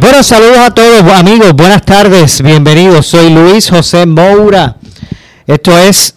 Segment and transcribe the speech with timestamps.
[0.00, 3.04] Buenos saludos a todos amigos, buenas tardes, bienvenidos.
[3.06, 4.76] Soy Luis José Moura.
[5.44, 6.14] Esto es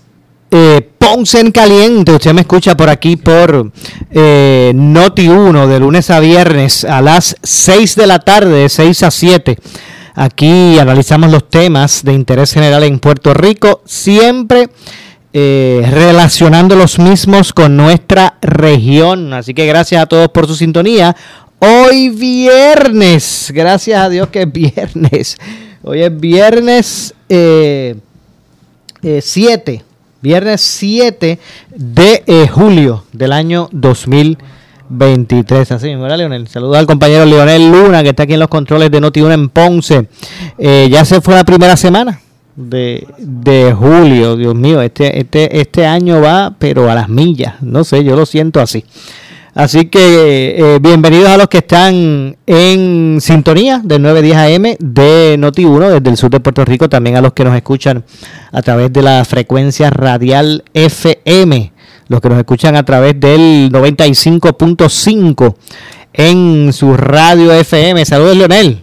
[0.51, 2.11] eh, Ponce en Caliente.
[2.11, 3.71] Usted me escucha por aquí por
[4.11, 9.09] eh, Noti 1 de lunes a viernes a las 6 de la tarde, 6 a
[9.09, 9.57] 7.
[10.13, 14.69] Aquí analizamos los temas de interés general en Puerto Rico, siempre
[15.33, 19.33] eh, relacionando los mismos con nuestra región.
[19.33, 21.15] Así que gracias a todos por su sintonía.
[21.63, 25.37] Hoy viernes, gracias a Dios que es viernes.
[25.83, 28.01] Hoy es viernes 7,
[28.99, 29.81] eh,
[30.23, 31.37] viernes 7
[31.69, 35.71] de eh, julio del año 2023.
[35.71, 36.47] Así mismo, Leonel?
[36.47, 40.07] Saludos al compañero Leonel Luna, que está aquí en los controles de Noti1 en Ponce.
[40.57, 42.19] ya se fue la primera semana
[42.55, 47.83] de, de julio, Dios mío, este, este, este año va, pero a las millas, no
[47.83, 48.83] sé, yo lo siento así.
[49.53, 55.89] Así que eh, bienvenidos a los que están en sintonía del 910 AM de Noti1
[55.89, 58.05] desde el sur de Puerto Rico, también a los que nos escuchan
[58.53, 61.73] a través de la frecuencia radial FM,
[62.07, 65.55] los que nos escuchan a través del 95.5
[66.13, 68.05] en su radio FM.
[68.05, 68.79] Saludos, Leonel.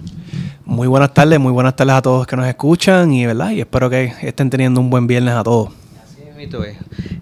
[0.67, 3.89] Muy buenas tardes, muy buenas tardes a todos que nos escuchan y verdad y espero
[3.89, 5.71] que estén teniendo un buen viernes a todos.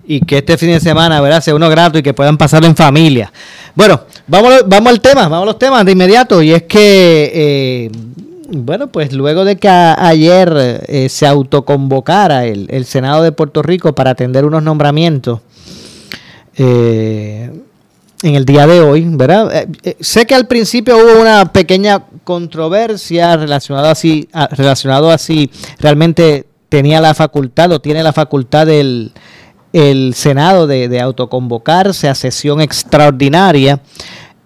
[0.06, 1.42] Y que este fin de semana, ¿verdad?
[1.42, 3.32] Sea uno grato y que puedan pasarlo en familia.
[3.74, 6.42] Bueno, vamos, vamos al tema, vamos a los temas de inmediato.
[6.42, 7.90] Y es que, eh,
[8.50, 14.10] bueno, pues luego de que ayer eh, se autoconvocara el, Senado de Puerto Rico para
[14.10, 15.40] atender unos nombramientos,
[16.56, 17.50] eh,
[18.22, 19.68] en el día de hoy, ¿verdad?
[19.82, 27.00] Eh, sé que al principio hubo una pequeña controversia relacionada así, relacionado así, realmente tenía
[27.00, 29.12] la facultad o tiene la facultad del
[29.72, 33.80] el Senado de, autoconvocarse a sesión extraordinaria,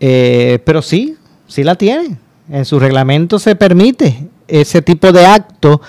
[0.01, 1.17] eh, pero sí,
[1.47, 2.19] sí la tiene.
[2.51, 5.81] En su reglamento se permite ese tipo de acto.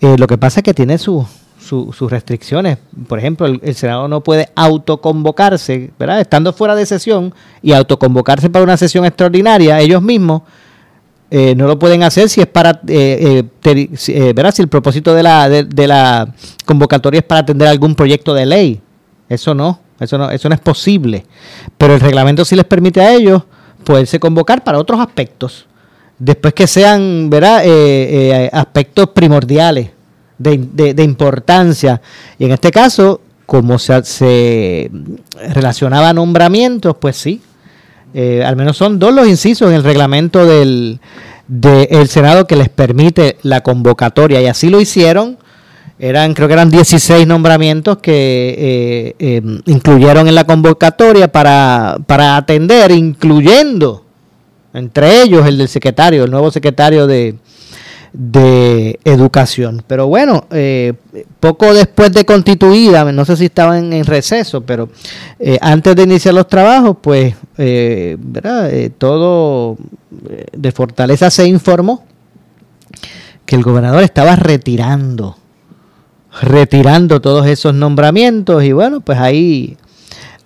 [0.00, 1.26] lo que pasa es que tiene su,
[1.58, 2.78] sus restricciones.
[3.08, 6.20] Por ejemplo, el, Senado no puede autoconvocarse, ¿verdad?
[6.20, 10.42] Estando fuera de sesión y autoconvocarse para una sesión extraordinaria, ellos mismos
[11.32, 14.52] eh, no lo pueden hacer si es para, eh, eh, ¿verdad?
[14.52, 18.80] Si el propósito de la, de, la convocatoria es para atender algún proyecto de ley.
[19.28, 21.24] Eso no, eso no, eso no es posible.
[21.78, 23.44] Pero el reglamento sí les permite a ellos
[23.84, 25.66] poderse convocar para otros aspectos.
[26.18, 27.62] Después que sean, ¿verdad?
[28.52, 29.90] aspectos primordiales
[30.36, 32.02] de, importancia.
[32.38, 34.90] Y en este caso, como se, se
[35.54, 37.40] relacionaba nombramientos, pues sí,
[38.14, 41.00] eh, al menos son dos los incisos en el reglamento del,
[42.06, 45.38] Senado que les permite la convocatoria y así lo hicieron.
[45.98, 52.36] Eran, creo que eran 16 nombramientos que eh, em, incluyeron en la convocatoria para, para
[52.36, 54.04] atender, incluyendo
[54.72, 57.34] entre ellos el del secretario, el nuevo secretario de,
[58.12, 59.82] de educación.
[59.86, 60.94] Pero bueno, eh,
[61.38, 64.88] poco después de constituida, no sé si estaban en, receso, pero
[65.38, 68.70] eh, antes de iniciar los trabajos, pues, eh, ¿verdad?
[68.98, 69.76] todo
[70.52, 72.04] de Fortaleza se informó
[73.46, 75.36] que el gobernador estaba retirando,
[76.42, 79.76] retirando todos esos nombramientos y bueno, pues ahí...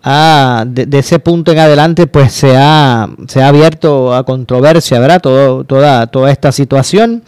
[0.06, 5.22] Ah, de, ese punto en adelante pues se ha, se ha abierto a controversia, ¿verdad?
[5.22, 7.22] Todo, toda, toda esta situación.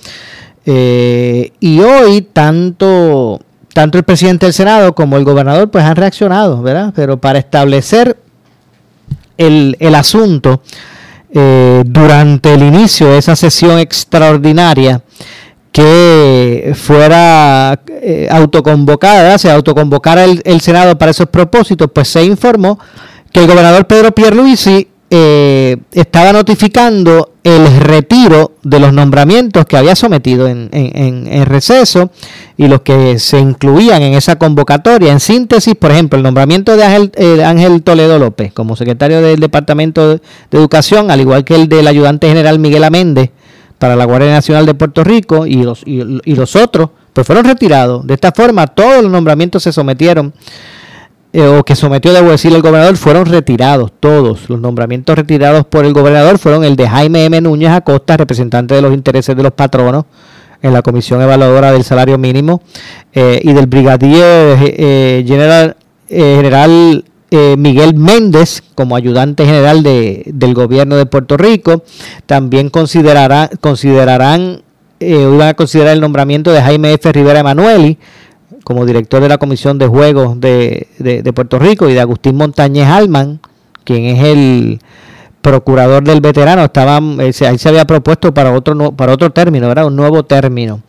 [0.67, 3.41] Eh, y hoy tanto,
[3.73, 6.93] tanto el presidente del Senado como el gobernador pues han reaccionado, ¿verdad?
[6.95, 8.19] Pero para establecer
[9.39, 10.61] el, el asunto
[11.33, 15.01] eh, durante el inicio de esa sesión extraordinaria,
[15.77, 22.79] que fuera eh, autoconvocada, se autoconvocara el, el, Senado para esos propósitos, pues se informó
[23.31, 29.95] que el gobernador Pedro Pierluisi eh, estaba notificando el retiro de los nombramientos que había
[29.95, 32.11] sometido en, en, receso
[32.57, 35.13] y los que se incluían en esa convocatoria.
[35.13, 39.41] En síntesis, por ejemplo, el nombramiento de Ángel, eh, Ángel Toledo López como secretario del
[39.41, 40.21] Departamento de
[40.53, 43.31] Educación, al igual que el del ayudante general Miguel Améndez
[43.79, 48.07] para la Guardia Nacional de Puerto Rico y los, y, los otros, pues fueron retirados.
[48.07, 50.33] De esta forma, todos los nombramientos se sometieron
[51.33, 54.49] eh, o que sometió, debo decir, el gobernador, fueron retirados todos.
[54.49, 57.41] Los nombramientos retirados por el gobernador fueron el de Jaime M.
[57.43, 60.05] Núñez Acosta, representante de los intereses de los patronos
[60.63, 62.63] en la Comisión Evaluadora del Salario Mínimo,
[63.13, 65.77] eh, y del brigadier eh, general,
[66.09, 67.05] general
[67.57, 71.83] Miguel Méndez como ayudante general de, del gobierno de Puerto Rico.
[72.27, 74.63] También considerará, considerarán,
[75.01, 77.13] iban a considerar el nombramiento de Jaime F.
[77.13, 77.99] Rivera Emanueli
[78.67, 83.39] como director de la Comisión de Juegos de, Puerto Rico y de Agustín Montañez Alman,
[83.85, 84.81] quien es el
[85.41, 89.87] procurador del veterano, estaba, eh, ahí se había propuesto para otro, para otro término, ¿verdad?
[89.87, 90.81] Un nuevo término.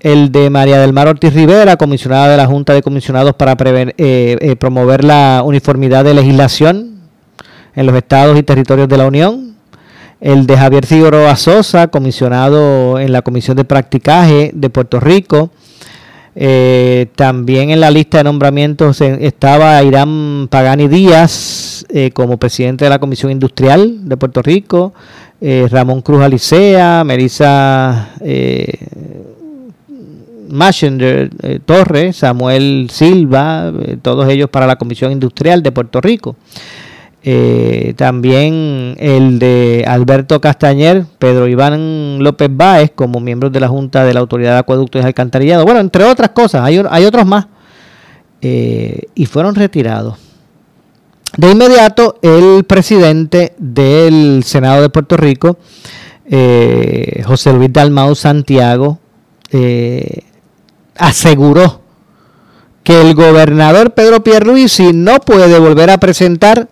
[0.00, 3.94] El de María del Mar Ortiz Rivera, comisionada de la Junta de Comisionados para eh,
[3.96, 7.00] eh, promover la uniformidad de legislación
[7.74, 9.56] en los estados y territorios de la Unión.
[10.20, 15.50] El de Javier Figueroa Sosa, comisionado en la Comisión de Practicaje de Puerto Rico.
[16.38, 22.90] Eh, también en la lista de nombramientos estaba Irán Pagani Díaz eh, como presidente de
[22.90, 24.92] la Comisión Industrial de Puerto Rico,
[25.40, 28.10] eh, Ramón Cruz Alicea, Melissa
[30.50, 31.30] Maschender
[31.64, 33.72] Torres, Samuel Silva,
[34.02, 36.36] todos ellos para la Comisión Industrial de Puerto Rico.
[37.28, 44.04] Eh, también el de Alberto Castañer, Pedro Iván López Báez como miembros de la Junta
[44.04, 45.64] de la Autoridad de Acueductos y Alcantarillado.
[45.64, 47.48] Bueno, entre otras cosas, hay, hay otros más.
[48.40, 50.16] Eh, y fueron retirados.
[51.36, 55.58] De inmediato, el presidente del Senado de Puerto Rico,
[56.30, 59.00] eh, José Luis Dalmau Santiago,
[60.98, 61.80] aseguró
[62.82, 66.68] que el gobernador Pedro Pierluisi no puede volver a presentar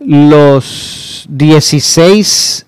[0.00, 2.66] los 16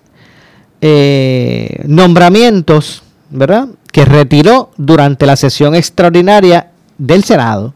[0.79, 3.67] eh, nombramientos, ¿verdad?
[3.91, 7.73] Que retiró durante la sesión extraordinaria del Senado.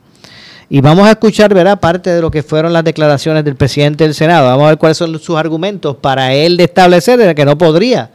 [0.70, 1.82] Y vamos a escuchar, ¿verdad?
[1.82, 4.48] Parte de lo que fueron las declaraciones del presidente del Senado.
[4.48, 8.12] Vamos a ver cuáles son sus argumentos para él de establecer que no podría.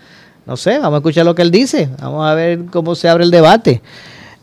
[0.46, 1.90] No sé, vamos a escuchar lo que él dice.
[2.00, 3.82] Vamos a ver cómo se abre el debate.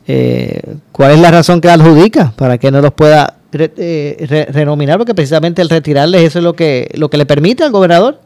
[0.07, 0.61] Eh,
[0.91, 5.61] ¿Cuál es la razón que adjudica para que no los pueda eh, renominar, porque precisamente
[5.61, 8.19] el retirarles eso es lo que, lo que le permite al gobernador.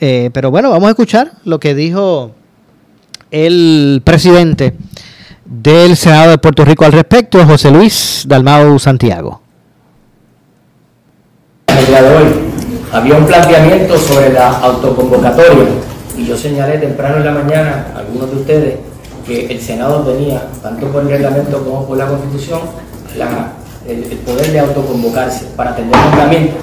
[0.00, 2.32] Eh, pero bueno, vamos a escuchar lo que dijo
[3.30, 4.72] el presidente
[5.44, 9.42] del Senado de Puerto Rico al respecto, José Luis Dalmau Santiago.
[12.92, 15.66] Había un planteamiento sobre la autoconvocatoria
[16.16, 18.89] y yo señalé temprano en la mañana a algunos de ustedes
[19.26, 22.60] que el Senado tenía, tanto por el reglamento como por la Constitución,
[23.88, 26.54] el, poder de autoconvocarse para atender nombramiento,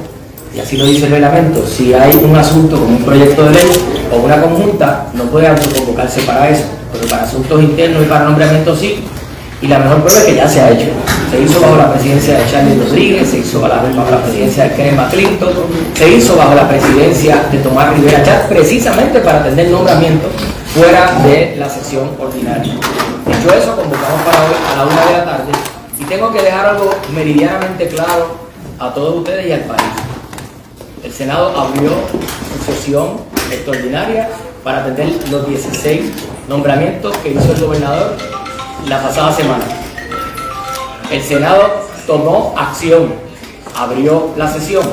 [0.55, 3.69] y así lo dice el reglamento, si hay un asunto como un proyecto de ley
[4.11, 8.75] o una conjunta, no puede autoconvocarse para eso, pero para asuntos internos y para nombramiento
[8.75, 9.03] sí,
[9.61, 10.87] y la mejor prueba es que ya se ha hecho.
[11.31, 14.95] Se hizo bajo la presidencia de Charlie Rodríguez, se hizo bajo la, presidencia de Kenneth
[14.95, 15.53] McClinton,
[15.93, 20.27] se hizo bajo la presidencia de Tomás Rivera Chat, precisamente para atender nombramiento
[20.73, 22.73] fuera de la sesión ordinaria.
[22.73, 25.51] Dicho eso, convocamos para hoy a la una de la tarde
[25.99, 28.37] y tengo que dejar algo meridianamente claro
[28.79, 29.81] a todos ustedes y al país.
[31.03, 31.91] El Senado abrió
[32.53, 33.17] su sesión
[33.51, 34.29] extraordinaria
[34.63, 36.01] para atender los 16
[36.47, 38.15] nombramientos que hizo el gobernador
[38.87, 39.65] la pasada semana.
[41.11, 43.13] El Senado tomó acción,
[43.75, 44.83] abrió la sesión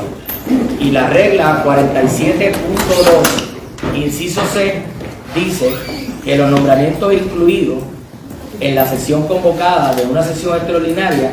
[0.81, 4.83] y la regla 47.2, inciso C,
[5.35, 5.73] dice
[6.25, 7.79] que los nombramientos incluidos
[8.61, 11.33] en la sesión convocada de una sesión extraordinaria,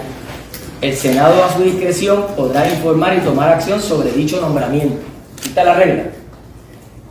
[0.81, 4.97] el Senado a su discreción podrá informar y tomar acción sobre dicho nombramiento.
[5.43, 6.03] Es la regla.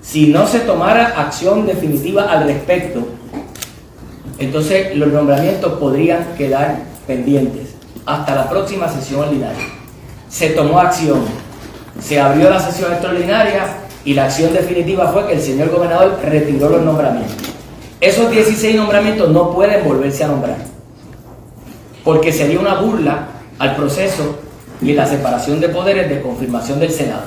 [0.00, 3.06] Si no se tomara acción definitiva al respecto,
[4.40, 7.74] entonces los nombramientos podrían quedar pendientes
[8.06, 9.62] hasta la próxima sesión ordinaria.
[10.28, 11.20] Se tomó acción,
[12.00, 13.66] se abrió la sesión extraordinaria
[14.04, 17.36] y la acción definitiva fue que el señor gobernador retiró los nombramientos.
[18.00, 20.56] Esos 16 nombramientos no pueden volverse a nombrar,
[22.02, 23.28] porque sería una burla
[23.58, 24.38] al proceso
[24.80, 27.24] y la separación de poderes de confirmación del Senado.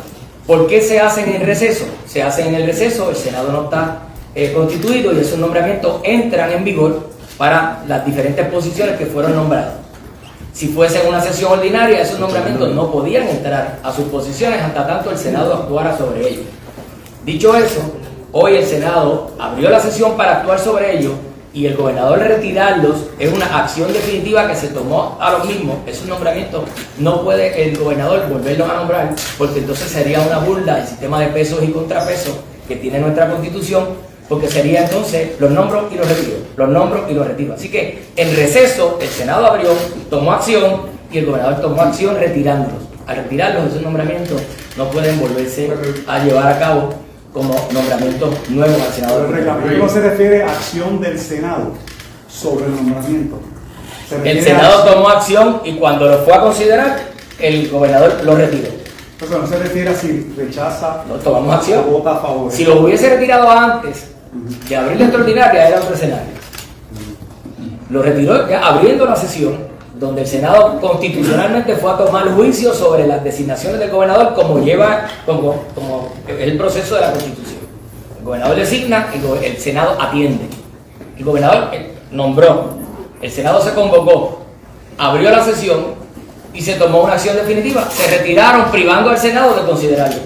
[0.47, 1.85] ¿Por qué se hacen en receso?
[2.07, 3.99] Se hacen en el receso, el Senado no está
[4.35, 9.73] eh, constituido y esos nombramientos entran en vigor para las diferentes posiciones que fueron nombradas.
[10.53, 15.09] Si fuese una sesión ordinaria, esos nombramientos no podían entrar a sus posiciones hasta tanto
[15.11, 16.45] el Senado actuara sobre ellos.
[17.25, 17.81] Dicho eso,
[18.35, 21.11] Hoy el Senado abrió la sesión para actuar sobre ello
[21.53, 25.77] y el gobernador retirarlos es una acción definitiva que se tomó a los mismos.
[25.85, 26.63] Esos nombramientos
[26.97, 31.27] no puede el gobernador volverlos a nombrar porque entonces sería una burla del sistema de
[31.27, 32.33] pesos y contrapesos
[32.67, 33.89] que tiene nuestra constitución
[34.29, 37.53] porque sería entonces los nombros y los retiro, los nombros y los retiro.
[37.53, 39.69] Así que en receso el Senado abrió,
[40.09, 42.81] tomó acción y el gobernador tomó acción retirándolos.
[43.05, 44.41] Al retirarlos, esos nombramientos
[44.77, 45.69] no pueden volverse
[46.07, 46.93] a llevar a cabo
[47.33, 49.25] como nombramientos nuevos al senador.
[49.25, 51.73] El reglamento se refiere a acción del Senado
[52.29, 53.39] sobre el nombramiento.
[54.07, 57.01] Se El Senado tomó acción y cuando lo fue a considerar,
[57.39, 58.69] el gobernador lo retiró.
[59.13, 61.83] Entonces no se refiere a si rechaza No tomamos acción.
[61.87, 62.51] o vota a favor.
[62.51, 64.12] Si los hubiese retirado antes
[64.67, 66.33] de abrir la extraordinaria, era otro escenario.
[67.89, 69.57] Lo retiró abriendo la sesión,
[69.99, 75.07] donde el Senado constitucionalmente fue a tomar juicio sobre las designaciones del gobernador, como lleva,
[75.25, 77.59] como, como el proceso de la Constitución.
[78.19, 80.45] El gobernador designa, el, el Senado atiende.
[81.17, 82.73] El gobernador eh, nombró,
[83.21, 84.41] el Senado se convocó,
[84.97, 85.93] abrió la sesión
[86.53, 87.87] y se tomó una acción definitiva.
[87.89, 90.21] Se retiraron privando al Senado de considerarlo.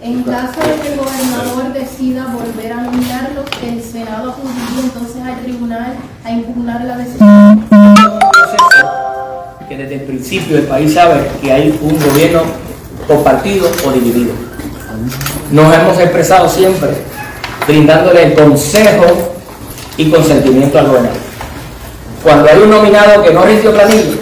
[0.00, 5.40] En caso de que el gobernador decida volver a nominarlo, el Senado acudiría entonces al
[5.40, 7.66] tribunal a impugnar la decisión.
[9.68, 12.42] que desde el principio el país sabe que hay un gobierno
[13.08, 14.34] compartido o dividido.
[15.50, 16.90] Nos hemos expresado siempre
[17.66, 19.34] brindándole el consejo
[19.96, 21.18] y consentimiento al gobernador.
[22.22, 24.16] Cuando hay un nominado que no rindió planilla,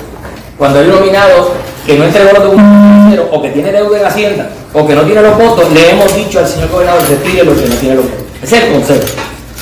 [0.57, 1.53] cuando hay un nominado
[1.85, 5.23] que no entregó los documentos o que tiene deuda en Hacienda o que no tiene
[5.23, 8.21] los votos, le hemos dicho al señor gobernador retire lo que no tiene los votos.
[8.43, 9.07] Ese es el consejo.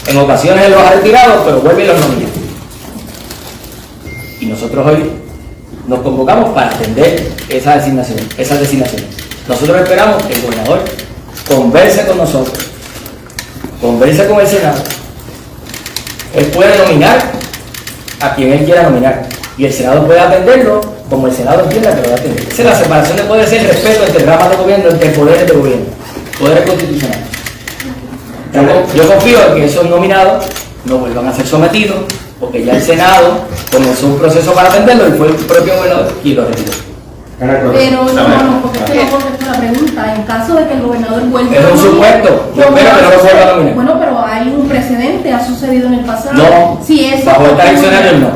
[0.07, 2.29] En ocasiones él los ha retirado, pero vuelve y los nomina.
[4.41, 5.11] Y nosotros hoy
[5.87, 9.07] nos convocamos para atender esa designación, esas designaciones.
[9.49, 10.81] Nosotros esperamos que el gobernador
[11.49, 12.59] converse con nosotros,
[13.81, 14.83] converse con el Senado.
[16.35, 17.19] Él puede nominar
[18.21, 20.81] a quien él quiera nominar y el Senado puede atenderlo
[21.15, 22.19] como el Senado entienda que lo va a.
[22.19, 25.55] Esa es la separación de poderes, el respeto entre ramas de gobierno, entre poderes de
[25.55, 25.85] gobierno,
[26.39, 27.25] poderes constitucionales.
[28.53, 30.45] Yo, yo confío en que esos nominados
[30.85, 31.99] no vuelvan a ser sometidos,
[32.41, 33.39] porque ya el Senado
[33.73, 36.73] comenzó un proceso para atenderlo y fue el propio gobernador quien lo retiró.
[37.39, 40.15] Pero no, no, porque usted no contestó la pregunta.
[40.15, 42.53] En caso de que el gobernador vuelva Es un a supuesto.
[42.57, 43.75] Yo ¿cómo espero que no lo vuelva a nominar.
[43.75, 46.35] Bueno, pero hay un precedente, ha sucedido en el pasado.
[46.35, 48.29] No, si eso bajo ocurre- no.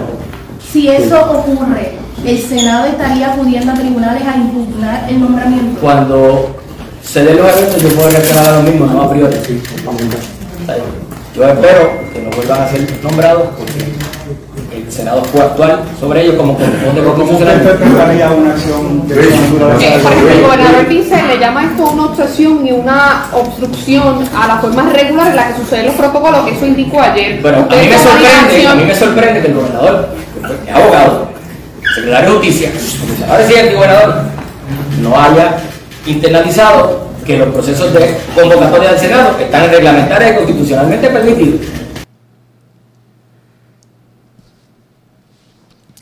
[0.73, 5.81] Si eso ocurre, el Senado estaría acudiendo a tribunales a impugnar el nombramiento.
[5.81, 6.57] Cuando
[7.03, 9.35] se den los eventos yo puedo reaccionar a lo mismo, no a priori.
[9.37, 9.63] Bien.
[11.35, 16.35] Yo espero que no vuelvan a ser nombrados porque el Senado puede actuar sobre ellos
[16.37, 20.01] como corresponde ¿Cómo usted una acción de Eh, naturaleza?
[20.03, 24.59] por ejemplo, el gobernador dice, le llama esto una obsesión y una obstrucción a la
[24.59, 27.41] forma regular en la que suceden los protocolos, que eso indicó ayer.
[27.41, 30.09] Bueno, a mí me sorprende, a mí me sorprende que el gobernador,
[30.65, 31.28] que es abogado,
[32.07, 34.15] de justicia, comisionado residente y gobernador,
[35.03, 35.59] no haya
[36.07, 41.61] internalizado que los procesos de convocatoria del Senado están reglamentarios y constitucionalmente permitidos.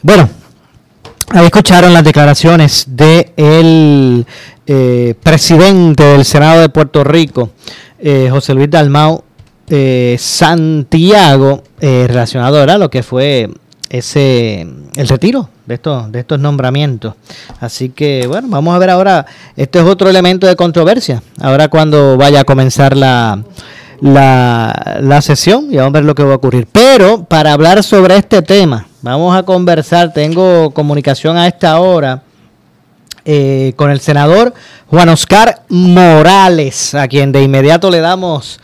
[0.02, 0.28] Bueno,
[1.30, 4.24] ahí escucharon las declaraciones del
[4.66, 7.50] eh, presidente del Senado de Puerto Rico,
[7.98, 9.24] eh, José Luis Dalmau
[9.68, 13.50] eh, Santiago, eh, relacionado a lo que fue
[13.88, 17.14] ese el retiro de estos de estos nombramientos.
[17.60, 19.26] Así que bueno, vamos a ver ahora.
[19.56, 21.22] Este es otro elemento de controversia.
[21.40, 23.42] Ahora cuando vaya a comenzar la
[24.00, 26.66] la, la sesión y vamos a ver lo que va a ocurrir.
[26.70, 30.12] Pero para hablar sobre este tema, vamos a conversar.
[30.12, 32.22] Tengo comunicación a esta hora
[33.24, 34.54] eh, con el senador
[34.86, 38.60] Juan Oscar Morales, a quien de inmediato le damos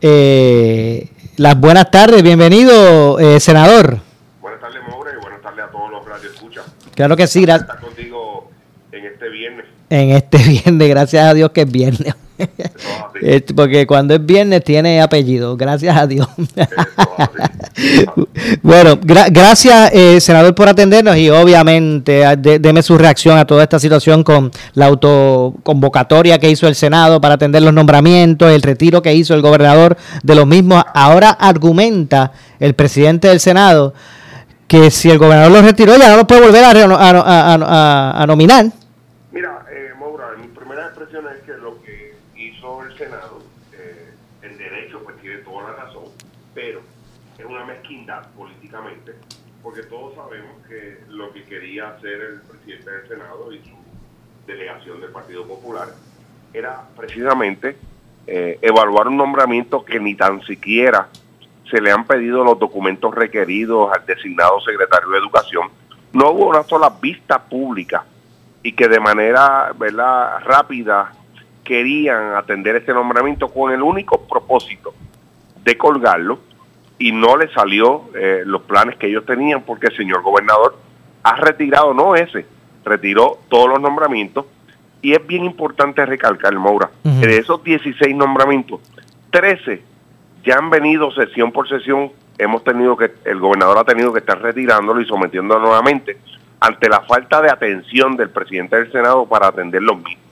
[0.00, 2.22] eh, las buenas tardes.
[2.22, 4.00] Bienvenido, eh, senador.
[4.40, 6.64] Buenas tardes, Moura, y buenas tardes a todos los radioescuchas.
[6.94, 7.68] Claro que sí, gracias.
[7.70, 8.50] Estar contigo
[8.92, 9.64] en este viernes.
[9.90, 12.14] En este viernes, gracias a Dios que es viernes.
[13.20, 16.26] Este, Porque cuando es viernes tiene apellido, gracias a Dios.
[18.62, 23.44] bueno, gra- gracias, eh, senador, por atendernos y obviamente a- de- deme su reacción a
[23.46, 28.62] toda esta situación con la autoconvocatoria que hizo el Senado para atender los nombramientos, el
[28.62, 30.82] retiro que hizo el gobernador de los mismos.
[30.94, 33.92] Ahora argumenta el presidente del Senado
[34.70, 38.26] que si el gobernador lo retiró ya no lo puede volver a, a- a- a-
[38.28, 38.66] nominar.
[39.32, 44.12] Mira, eh, Moura, mi primera expresión es que lo que hizo el Senado, eh,
[44.42, 46.04] en derecho, pues tiene toda la razón,
[46.54, 46.82] pero
[47.36, 49.16] es una mezquindad políticamente,
[49.60, 53.74] porque todos sabemos que lo que quería hacer el presidente del Senado y su
[54.46, 55.88] delegación del Partido Popular
[56.54, 57.76] era precisamente
[58.28, 61.08] eh, evaluar un nombramiento que ni tan siquiera
[61.70, 65.68] se le han pedido los documentos requeridos al designado secretario de Educación.
[66.12, 68.04] No hubo una sola vista pública
[68.62, 70.40] y que de manera ¿verdad?
[70.44, 71.12] rápida
[71.64, 74.92] querían atender este nombramiento con el único propósito
[75.62, 76.40] de colgarlo
[76.98, 80.76] y no le salió eh, los planes que ellos tenían porque el señor gobernador
[81.22, 82.46] ha retirado, no ese,
[82.84, 84.46] retiró todos los nombramientos
[85.02, 88.80] y es bien importante recalcar, Maura, que de esos 16 nombramientos,
[89.30, 89.82] 13
[90.44, 94.40] ya han venido sesión por sesión, hemos tenido que, el gobernador ha tenido que estar
[94.40, 96.18] retirándolo y sometiéndolo nuevamente
[96.60, 100.24] ante la falta de atención del presidente del Senado para atender los mismos.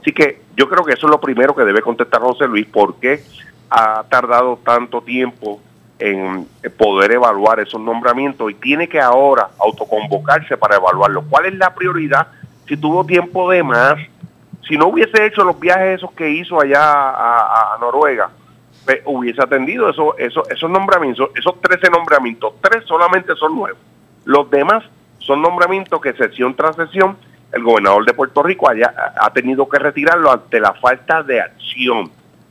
[0.00, 2.96] Así que yo creo que eso es lo primero que debe contestar José Luis, ¿por
[2.96, 3.22] qué
[3.70, 5.60] ha tardado tanto tiempo
[5.98, 6.46] en
[6.78, 11.24] poder evaluar esos nombramientos y tiene que ahora autoconvocarse para evaluarlo?
[11.28, 12.28] ¿Cuál es la prioridad?
[12.66, 13.96] Si tuvo tiempo de más,
[14.70, 18.30] si no hubiese hecho los viajes esos que hizo allá a, Noruega,
[19.04, 23.78] hubiese atendido eso, eso, esos nombramientos, esos 13 nombramientos, tres solamente son nuevos.
[24.24, 24.84] Los demás
[25.18, 27.16] son nombramientos que sesión tras sesión
[27.52, 32.10] el gobernador de Puerto Rico haya, ha tenido que retirarlo ante la falta de acción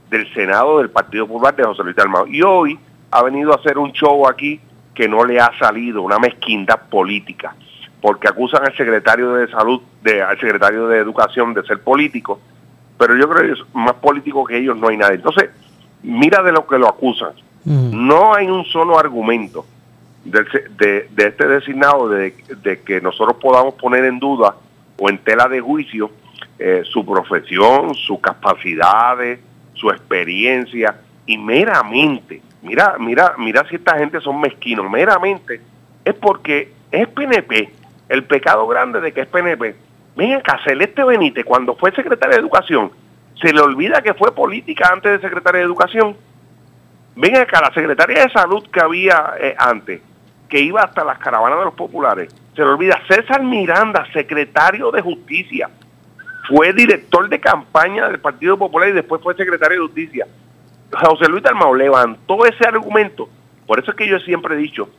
[0.10, 2.28] del Senado del Partido Popular de José Luis Dalmau.
[2.28, 2.80] Y hoy
[3.12, 4.60] ha venido a hacer un show aquí
[4.94, 7.56] que no le ha salido, una mezquindad política,
[8.02, 12.42] porque acusan al secretario de Salud, de, al secretario de Educación de ser político,
[12.98, 15.14] pero yo creo que es más político que ellos no hay nada.
[15.14, 15.50] Entonces,
[16.04, 17.32] mira de lo que lo acusan.
[17.66, 19.66] No hay un solo argumento
[20.24, 24.56] de, de, este designado de, de que nosotros podamos poner en duda
[24.98, 26.10] o en tela de juicio
[26.58, 29.40] eh, su profesión, sus capacidades,
[29.74, 35.62] su experiencia y meramente, mira, mira, mira si esta gente son mezquinos, meramente
[36.04, 37.72] es porque es PNP,
[38.10, 39.76] el pecado grande de que es PNP.
[40.18, 42.92] Ven acá, Celeste Benítez, cuando fue secretaria de Educación,
[43.42, 46.16] se le olvida que fue política antes de secretaria de Educación.
[47.16, 50.02] Ven acá, la secretaria de Salud que había eh, antes,
[50.48, 55.02] que iba hasta las caravanas de los populares, se le olvida, César Miranda, secretario de
[55.02, 55.70] Justicia,
[56.48, 60.28] fue director de campaña del Partido Popular y después fue secretario de Justicia.
[60.92, 63.30] José Luis Dalmau levantó ese argumento.
[63.68, 64.90] Por eso es que yo siempre he dicho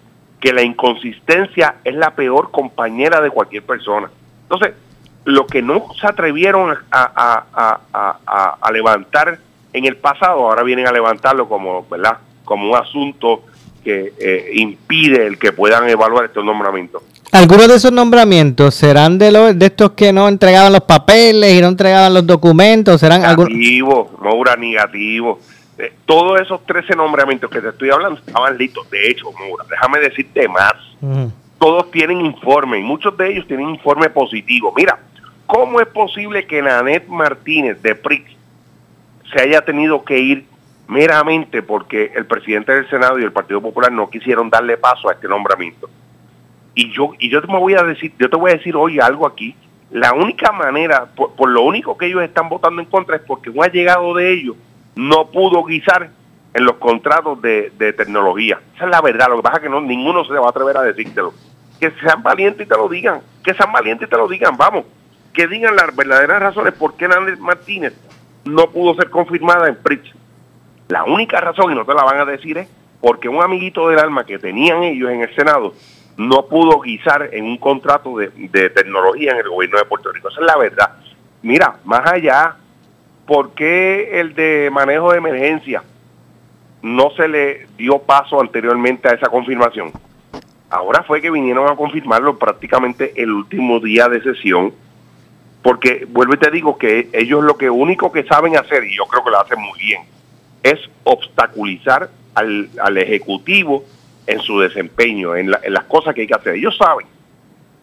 [0.40, 4.10] que la inconsistencia es la peor compañera de cualquier persona.
[4.42, 4.74] Entonces,
[5.24, 9.38] lo que no se atrevieron a, levantar
[9.72, 12.18] en el pasado, ahora vienen a levantarlo como, ¿verdad?
[12.44, 13.42] como un asunto
[13.84, 17.02] que eh, impide el que puedan evaluar estos nombramientos.
[17.32, 21.60] Algunos de esos nombramientos serán de los de estos que no entregaban los papeles y
[21.60, 25.38] no entregaban los documentos, serán negativo, Moura negativo.
[25.78, 28.90] Eh, todos esos 13 nombramientos que te estoy hablando estaban listos.
[28.90, 30.74] De hecho, Moura, déjame decirte más.
[31.58, 34.74] Todos tienen informe y muchos de ellos tienen informe positivo.
[34.76, 34.98] Mira,
[35.52, 38.30] ¿cómo es posible que Nanet Martínez de PRIX
[39.32, 40.44] se haya tenido que ir
[40.88, 45.12] meramente porque el presidente del Senado y el Partido Popular no quisieron darle paso a
[45.12, 45.88] este nombramiento?
[46.74, 49.26] y yo y yo te voy a decir, yo te voy a decir hoy algo
[49.26, 49.54] aquí.
[49.90, 53.62] La única manera, por, lo único que ellos están votando en contra es porque un
[53.62, 54.56] allegado de ellos
[54.94, 56.10] no pudo guisar
[56.54, 58.60] en los contratos de, tecnología.
[58.76, 59.28] Esa es la verdad.
[59.28, 61.34] Lo que pasa es que no, ninguno se va a atrever a decírtelo.
[61.80, 63.20] Que sean valientes y te lo digan.
[63.42, 64.56] Que sean valientes y te lo digan.
[64.56, 64.84] Vamos.
[65.32, 67.94] Que digan las verdaderas razones por qué Nández Martínez
[68.44, 70.10] no pudo ser confirmada en PRIX.
[70.88, 72.68] La única razón, y no te la van a decir, es
[73.00, 75.74] porque un amiguito del alma que tenían ellos en el Senado
[76.16, 78.28] no pudo guisar en un contrato de,
[78.70, 80.28] tecnología en el gobierno de Puerto Rico.
[80.28, 80.90] Esa es la verdad.
[81.42, 82.56] Mira, más allá,
[83.26, 85.82] ¿por qué el de manejo de emergencia
[86.82, 89.92] no se le dio paso anteriormente a esa confirmación?
[90.68, 94.74] Ahora fue que vinieron a confirmarlo prácticamente el último día de sesión,
[95.62, 99.04] porque vuelvo y te digo que ellos lo que único que saben hacer, y yo
[99.06, 100.02] creo que lo hacen muy bien,
[100.62, 103.84] es obstaculizar al, al Ejecutivo
[104.26, 106.54] en su desempeño, en, las cosas que hay que hacer.
[106.54, 107.06] Ellos saben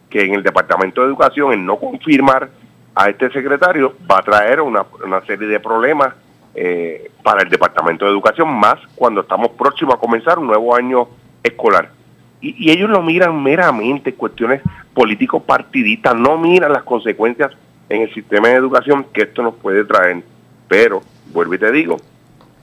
[0.09, 2.49] que en el Departamento de Educación, en no confirmar
[2.95, 4.85] a este secretario, va a traer una,
[5.25, 6.13] serie de problemas
[6.55, 11.07] eh, para el Departamento de Educación, más cuando estamos próximos a comenzar un nuevo año
[11.43, 11.91] escolar.
[12.39, 14.61] Y, ellos lo miran meramente cuestiones
[14.93, 17.51] políticos partidistas, no miran las consecuencias
[17.89, 20.23] en el sistema de educación que esto nos puede traer.
[20.67, 21.97] Pero, vuelvo y te digo,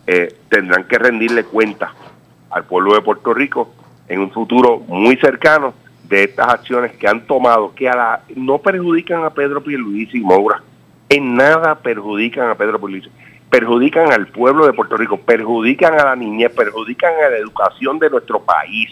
[0.07, 1.95] eh, tendrán que rendirle cuenta
[2.51, 3.73] al pueblo de Puerto Rico
[4.09, 5.75] en un futuro muy cercano
[6.09, 10.21] de estas acciones que han tomado, que a la, no perjudican a Pedro Pierluisi y
[10.21, 10.63] Moura,
[11.09, 13.11] en nada perjudican a Pedro Pierluisi,
[13.51, 18.11] perjudican al pueblo de Puerto Rico, perjudican a la niñez, perjudican a la educación de
[18.11, 18.91] nuestro país,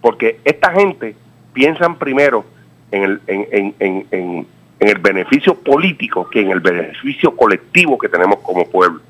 [0.00, 1.14] porque esta gente
[1.52, 2.44] piensan primero
[2.90, 4.46] en el, en, en, en,
[4.80, 9.00] en el beneficio político que en el beneficio colectivo que tenemos como pueblo.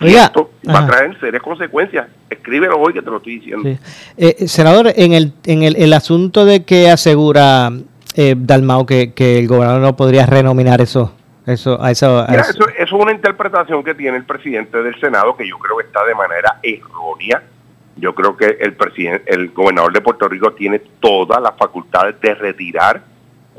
[0.00, 2.08] Y esto va a traer serias consecuencias.
[2.28, 3.68] Escríbelo hoy que te lo estoy diciendo.
[4.16, 7.70] Eh, senador, en, el, en el, el, asunto de que asegura
[8.16, 11.14] eh, Dalmao que, el gobernador no podría renominar eso,
[11.46, 12.68] eso, a eso, eso.
[12.78, 16.14] es una interpretación que tiene el presidente del Senado que yo creo que está de
[16.14, 17.42] manera errónea.
[17.96, 22.34] Yo creo que el presidente, el gobernador de Puerto Rico tiene todas las facultades de
[22.34, 23.02] retirar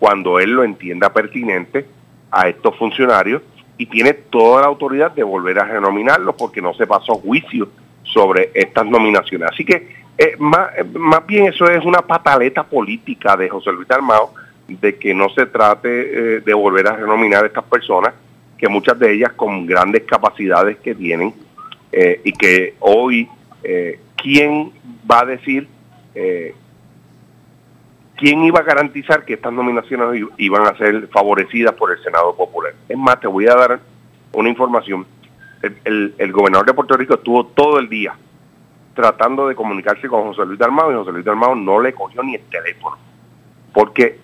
[0.02, 1.86] cuando él lo entienda pertinente
[2.32, 3.44] a estos funcionarios
[3.78, 7.70] y tiene toda la autoridad de volver a renominarlos porque no se pasó juicio
[8.02, 9.50] sobre estas nominaciones.
[9.52, 14.34] Así que eh, más, más, bien eso es una pataleta política de José Luis Dalmao
[14.68, 15.90] de que no se trate
[16.38, 18.16] eh, de volver a renominar a estas personas,
[18.58, 21.32] que muchas de ellas con grandes capacidades que tienen
[21.92, 23.30] eh, y que hoy,
[24.16, 24.72] ¿quién
[25.10, 25.68] va a decir,
[28.22, 32.72] quién iba a garantizar que estas nominaciones iban a ser favorecidas por el Senado Popular?
[32.88, 33.80] Es más, te voy a dar
[34.34, 35.08] una información.
[35.84, 38.14] El, el gobernador de Puerto Rico estuvo todo el día
[38.94, 42.36] tratando de comunicarse con José Luis Dalmao y José Luis Dalmao no le cogió ni
[42.36, 42.96] el teléfono.
[43.74, 44.20] Porque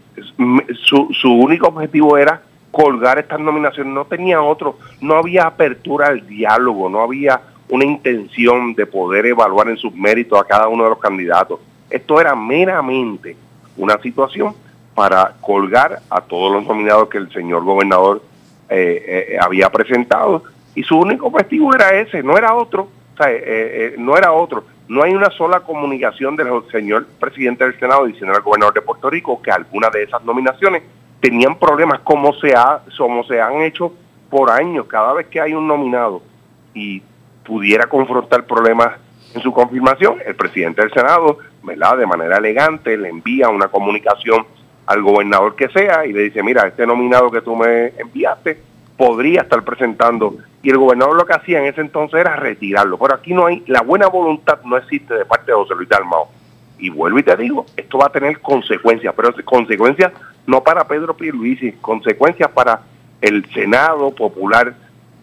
[0.86, 6.28] su, su único objetivo era colgar estas nominaciones, no tenía otro, no había apertura al
[6.28, 10.92] diálogo, no había una intención de poder evaluar en sus méritos a cada uno de
[10.92, 11.60] los candidatos.
[11.90, 13.36] Esto era meramente
[13.78, 14.56] una situación
[14.94, 18.22] para colgar a todos los nominados que el señor gobernador
[18.70, 20.44] eh, eh, había presentado
[20.76, 22.90] y su único objetivo era ese, no era otro.
[23.26, 24.64] Eh, eh, no era otro.
[24.88, 29.10] No hay una sola comunicación del señor presidente del Senado diciendo al gobernador de Puerto
[29.10, 30.84] Rico que alguna de esas nominaciones
[31.20, 33.92] tenían problemas como se, ha, como se han hecho
[34.30, 34.86] por años.
[34.86, 36.22] Cada vez que hay un nominado
[36.76, 37.02] y
[37.44, 39.00] pudiera confrontar problemas
[39.34, 41.98] en su confirmación, el presidente del Senado, ¿verdad?
[41.98, 44.46] de manera elegante, le envía una comunicación
[44.88, 48.58] al gobernador que sea y le dice, mira, este nominado que tú me enviaste
[48.98, 52.98] podría estar presentando y el gobernador lo que hacía en ese entonces era retirarlo.
[52.98, 56.30] Pero aquí no hay, la buena voluntad no existe de parte de José Luis Dalmao.
[56.80, 60.12] Y vuelvo y te digo, esto va a tener consecuencias, pero consecuencias
[60.46, 62.82] no para Pedro Pierluisi, consecuencias para
[63.22, 64.74] el Senado Popular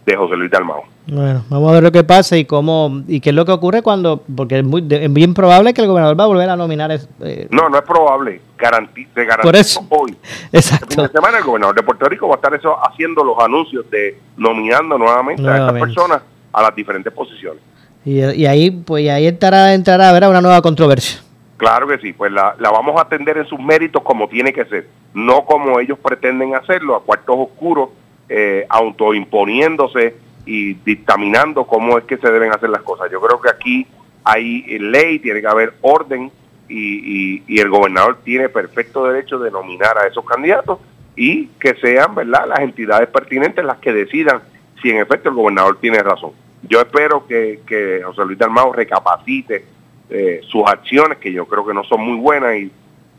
[0.05, 0.94] de José Luis Dalmao.
[1.07, 3.83] Bueno, vamos a ver lo que pasa y cómo y qué es lo que ocurre
[3.83, 6.91] cuando, porque es, muy, bien probable que el gobernador va a volver a nominar.
[7.21, 9.85] Eh, no, no es probable, garantizo, Por eso.
[9.89, 10.15] hoy.
[10.51, 10.85] Exacto.
[10.85, 13.37] Este fin de semana el gobernador de Puerto Rico va a estar eso haciendo los
[13.39, 17.61] anuncios de nominando nuevamente, a estas personas a las diferentes posiciones.
[18.03, 21.21] Y, ahí, pues ahí entrará, entrará a una nueva controversia.
[21.57, 24.65] Claro que sí, pues la, la vamos a atender en sus méritos como tiene que
[24.65, 27.89] ser, no como ellos pretenden hacerlo, a cuartos oscuros,
[28.27, 30.15] eh, autoimponiéndose
[30.45, 33.09] y dictaminando cómo es que se deben hacer las cosas.
[33.11, 33.87] Yo creo que aquí
[34.23, 36.31] hay ley, tiene que haber orden
[36.67, 40.79] y, y, el gobernador tiene perfecto derecho de nominar a esos candidatos
[41.15, 44.41] y que sean verdad las entidades pertinentes las que decidan
[44.81, 46.31] si en efecto el gobernador tiene razón.
[46.67, 49.65] Yo espero que, que José Luis Dalmao recapacite
[50.09, 52.71] eh, sus acciones, que yo creo que no son muy buenas y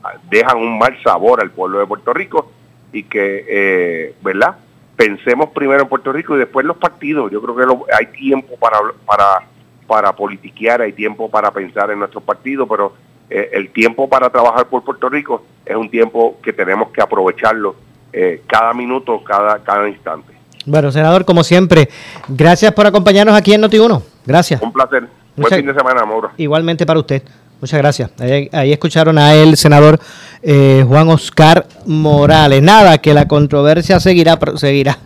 [0.03, 2.53] ah, dejan un mal sabor al pueblo de Puerto Rico
[2.93, 4.57] y que, eh, ¿verdad?
[4.97, 7.31] Pensemos primero en Puerto Rico y después los partidos.
[7.31, 9.43] Yo creo que hay tiempo para, para,
[9.87, 12.95] para politiquear, hay tiempo para pensar en nuestros partidos, pero
[13.29, 17.77] eh, el tiempo para trabajar por Puerto Rico es un tiempo que tenemos que aprovecharlo
[18.13, 20.33] eh, cada minuto, cada, cada instante.
[20.65, 21.89] Bueno, senador, como siempre,
[22.29, 24.03] gracias por acompañarnos aquí en Noti1.
[24.27, 24.61] Gracias.
[24.61, 25.07] Un placer.
[25.37, 26.31] Buen fin de semana, Mauro.
[26.37, 27.23] Igualmente para usted.
[27.61, 28.11] Muchas gracias.
[28.19, 29.99] Ahí, escucharon a el senador
[30.42, 32.62] eh, Juan Oscar Morales.
[32.62, 34.99] Nada, que la controversia seguirá, seguirá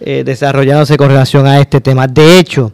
[0.00, 2.06] eh, desarrollándose con relación a este tema.
[2.06, 2.72] De hecho,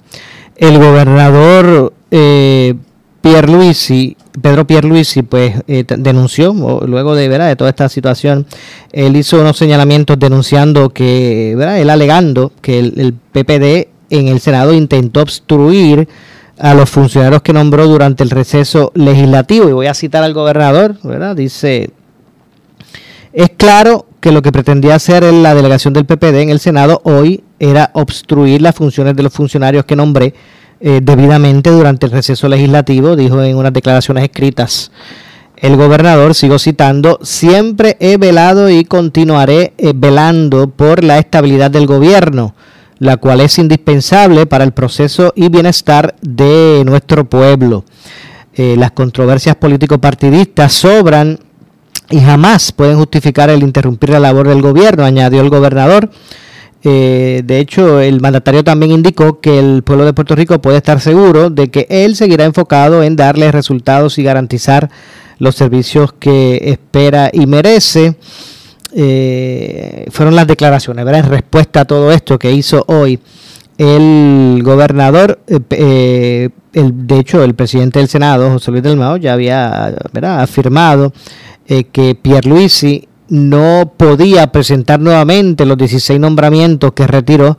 [0.57, 2.75] el gobernador eh,
[3.21, 6.53] Pierluisi, Pedro Pierluisi, pues eh, denunció,
[6.87, 7.49] luego de, ¿verdad?
[7.49, 8.47] de toda esta situación,
[8.93, 11.81] él hizo unos señalamientos denunciando que, ¿verdad?
[11.81, 16.09] él alegando que el, el PPD en el Senado intentó obstruir
[16.59, 19.69] a los funcionarios que nombró durante el receso legislativo.
[19.69, 21.37] Y voy a citar al gobernador, ¿verdad?
[21.37, 21.91] Dice,
[23.33, 27.45] es claro que lo que pretendía hacer la delegación del PPD en el Senado hoy
[27.59, 30.35] era obstruir las funciones de los funcionarios que nombré
[30.81, 34.91] eh, debidamente durante el receso legislativo, dijo en unas declaraciones escritas.
[35.57, 41.87] El gobernador, sigo citando, siempre he velado y continuaré eh, velando por la estabilidad del
[41.87, 42.55] gobierno
[42.99, 47.85] la cual es indispensable para el proceso y bienestar de nuestro pueblo.
[48.55, 51.39] Eh, las controversias político-partidistas sobran
[52.11, 56.11] y jamás pueden justificar el interrumpir la labor del gobierno, añadió el gobernador.
[56.83, 61.01] Eh, de hecho, el mandatario también indicó que el pueblo de Puerto Rico puede estar
[61.01, 64.91] seguro de que él seguirá enfocado en darle resultados y garantizar
[65.39, 68.17] los servicios que espera y merece
[68.95, 71.25] eh, fueron las declaraciones, ¿verdad?
[71.25, 73.21] En respuesta a todo esto que hizo hoy
[73.79, 79.33] el gobernador, eh, eh, el, de hecho el presidente del Senado, José Luis Delmao, ya
[79.33, 80.43] había ¿verdad?
[80.43, 81.13] afirmado
[81.67, 87.57] eh, que Pierluisi no podía presentar nuevamente los 16 nombramientos que retiró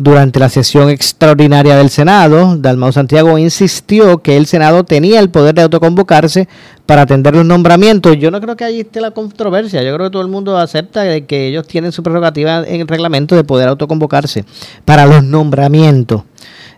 [0.00, 5.56] Durante la sesión extraordinaria del Senado, Dalmau Santiago insistió que el Senado tenía el poder
[5.56, 6.46] de autoconvocarse
[6.86, 8.16] para atender los nombramientos.
[8.16, 9.82] Yo no creo que ahí esté la controversia.
[9.82, 13.34] Yo creo que todo el mundo acepta que ellos tienen su prerrogativa en el reglamento
[13.34, 14.44] de poder autoconvocarse
[14.84, 16.22] para los nombramientos.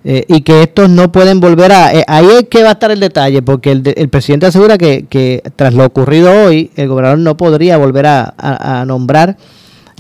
[0.03, 1.93] Eh, y que estos no pueden volver a...
[1.93, 5.05] Eh, ahí es que va a estar el detalle, porque el, el presidente asegura que,
[5.11, 9.37] que, tras lo ocurrido hoy, el gobernador no podría volver a nombrar,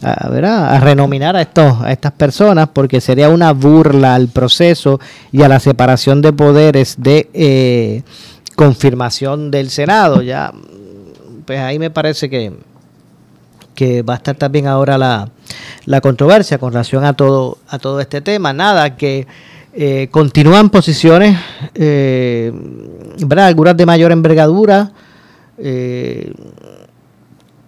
[0.02, 5.00] a, renominar a, estos, a estas personas, porque sería una burla al proceso
[5.32, 8.02] y a la separación de poderes de eh,
[8.56, 10.22] confirmación del Senado.
[10.22, 10.52] Ya,
[11.44, 12.52] pues ahí me parece que,
[13.74, 15.30] que va a estar también ahora la,
[15.86, 18.52] la controversia con relación a todo, a todo este tema.
[18.52, 19.26] Nada, que
[19.72, 21.38] eh, continúan posiciones,
[21.74, 22.52] eh,
[23.24, 23.46] ¿verdad?
[23.46, 24.90] algunas de mayor envergadura,
[25.58, 26.32] eh,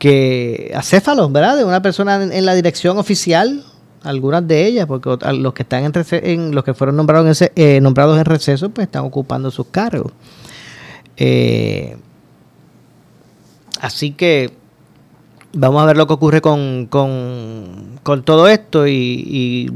[0.02, 1.56] que acéfalos, ¿verdad?
[1.56, 3.62] De una persona en, la dirección oficial,
[4.02, 7.80] algunas de ellas, porque los que están en, en los que fueron nombrados en, eh,
[7.80, 10.10] nombrados en receso, pues están ocupando sus cargos.
[11.16, 11.96] Eh,
[13.80, 14.50] así que
[15.52, 19.70] vamos a ver lo que ocurre con, con, con todo esto y, y,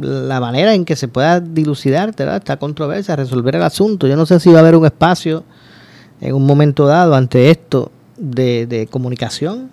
[0.00, 2.36] la manera en que se pueda dilucidar ¿verdad?
[2.36, 4.06] esta controversia, resolver el asunto.
[4.06, 5.44] Yo no sé si va a haber un espacio
[6.22, 9.68] en un momento dado ante esto de, de comunicación.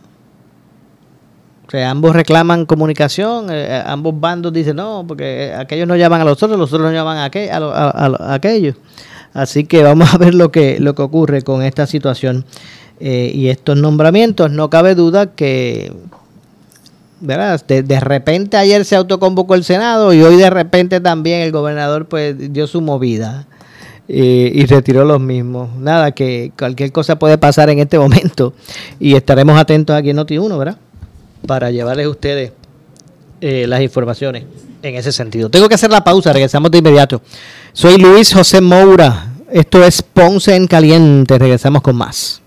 [1.67, 6.23] O sea, ambos reclaman comunicación, eh, ambos bandos dicen no, porque aquellos no llaman a
[6.23, 8.75] los otros, los otros no llaman a, aquel, a, a, a, aquellos.
[9.33, 12.43] Así que vamos a ver lo que, lo que ocurre con esta situación
[12.99, 14.49] eh, y estos nombramientos.
[14.49, 15.93] No cabe duda que,
[17.19, 17.63] ¿verdad?
[17.67, 22.07] De, de, repente ayer se autoconvocó el Senado y hoy de repente también el gobernador
[22.07, 23.45] pues dio su movida
[24.11, 25.69] y retiró los mismos.
[25.77, 28.53] Nada, que cualquier cosa puede pasar en este momento
[28.99, 30.77] y estaremos atentos aquí en Noti1, ¿verdad?
[31.45, 32.51] Para llevarles a ustedes
[33.41, 34.43] eh, las informaciones
[34.81, 35.49] en ese sentido.
[35.49, 37.21] Tengo que hacer la pausa, regresamos de inmediato.
[37.71, 42.41] Soy Luis José Moura, esto es Ponce en Caliente, regresamos con más.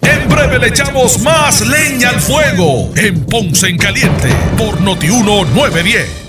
[0.00, 6.25] En breve le echamos más leña al fuego en Ponce en Caliente por Noti 1910.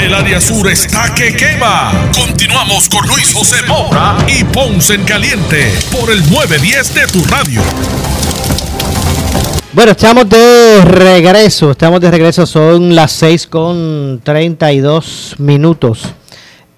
[0.00, 2.10] El área sur está que quema.
[2.14, 7.60] Continuamos con Luis José Moura y Ponce en Caliente por el 910 de tu radio.
[9.72, 16.02] Bueno, estamos de regreso, estamos de regreso, son las 6 con 32 minutos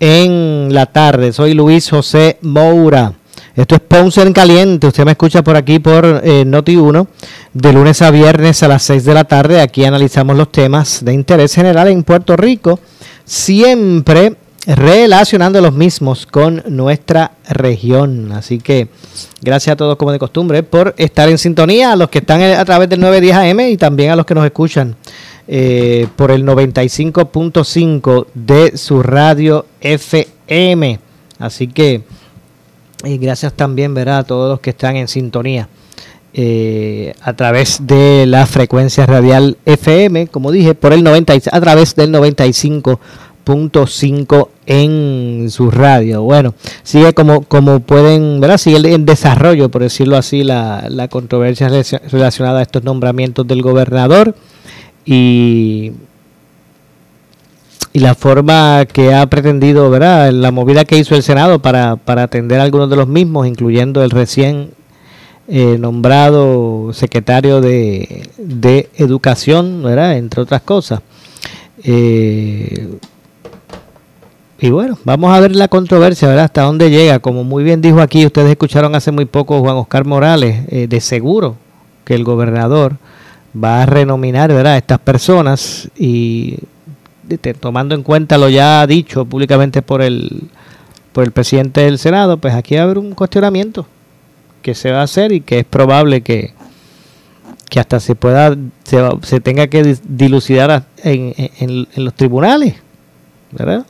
[0.00, 1.33] en la tarde.
[1.33, 3.12] Soy Luis José Moura.
[3.57, 4.87] Esto es Ponce en Caliente.
[4.87, 7.07] Usted me escucha por aquí por eh, Noti1
[7.53, 9.61] de lunes a viernes a las 6 de la tarde.
[9.61, 12.79] Aquí analizamos los temas de interés general en Puerto Rico,
[13.25, 14.37] siempre
[14.67, 18.33] relacionando los mismos con nuestra región.
[18.33, 18.89] Así que
[19.41, 22.65] gracias a todos como de costumbre por estar en sintonía, a los que están a
[22.65, 24.97] través del 910 AM y también a los que nos escuchan
[25.49, 31.01] eh, por el 95.5 de su radio FM.
[31.39, 32.03] Así que
[33.05, 34.19] y gracias también ¿verdad?
[34.19, 35.69] a todos los que están en sintonía
[36.33, 41.97] eh, a través de la frecuencia radial FM, como dije, por el 90, a través
[41.97, 46.23] del 95.5 en su radio.
[46.23, 48.59] Bueno, sigue como, como pueden, ¿verdad?
[48.59, 51.69] Sigue en desarrollo, por decirlo así, la, la controversia
[52.13, 54.37] relacionada a estos nombramientos del gobernador
[55.05, 55.91] y
[57.92, 60.31] y la forma que ha pretendido, ¿verdad?
[60.31, 64.05] La movida que hizo el Senado para, para atender a algunos de los mismos, incluyendo
[64.05, 64.70] el recién
[65.48, 70.16] eh, nombrado secretario de, de, Educación, ¿verdad?
[70.16, 71.00] Entre otras cosas.
[71.83, 72.88] Eh,
[74.61, 76.44] y bueno, vamos a ver la controversia, ¿verdad?
[76.44, 77.18] Hasta dónde llega.
[77.18, 81.00] Como muy bien dijo aquí, ustedes escucharon hace muy poco Juan Oscar Morales, eh, de
[81.00, 81.57] seguro
[82.05, 82.96] que el gobernador
[83.53, 84.74] va a renominar, ¿verdad?
[84.74, 86.59] A estas personas y
[87.38, 90.49] tomando en cuenta lo ya dicho públicamente por el,
[91.12, 93.87] por el presidente del Senado, pues aquí va a haber un cuestionamiento
[94.62, 96.53] que se va a hacer y que es probable que,
[97.69, 98.57] que hasta se pueda,
[99.23, 102.75] se, tenga que dilucidar en, en, los tribunales,
[103.53, 103.87] ¿verdad?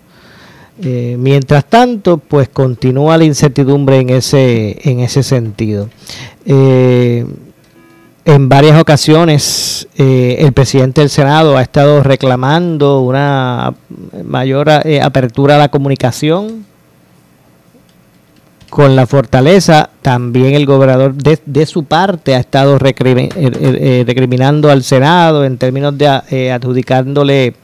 [0.83, 5.91] Eh, mientras tanto, pues continúa la incertidumbre en ese, en ese sentido.
[6.47, 7.27] Eh,
[8.31, 13.75] en varias ocasiones eh, el presidente del Senado ha estado reclamando una
[14.25, 16.65] mayor eh, apertura a la comunicación
[18.69, 19.91] con la fortaleza.
[20.01, 26.53] También el gobernador de, su parte ha estado eh, recriminando al Senado en términos de
[26.53, 27.55] adjudicándole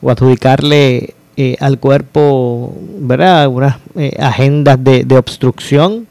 [0.00, 1.14] o adjudicarle
[1.60, 3.48] al cuerpo ¿verdad?
[3.48, 3.76] unas
[4.18, 6.06] agendas de, de obstrucción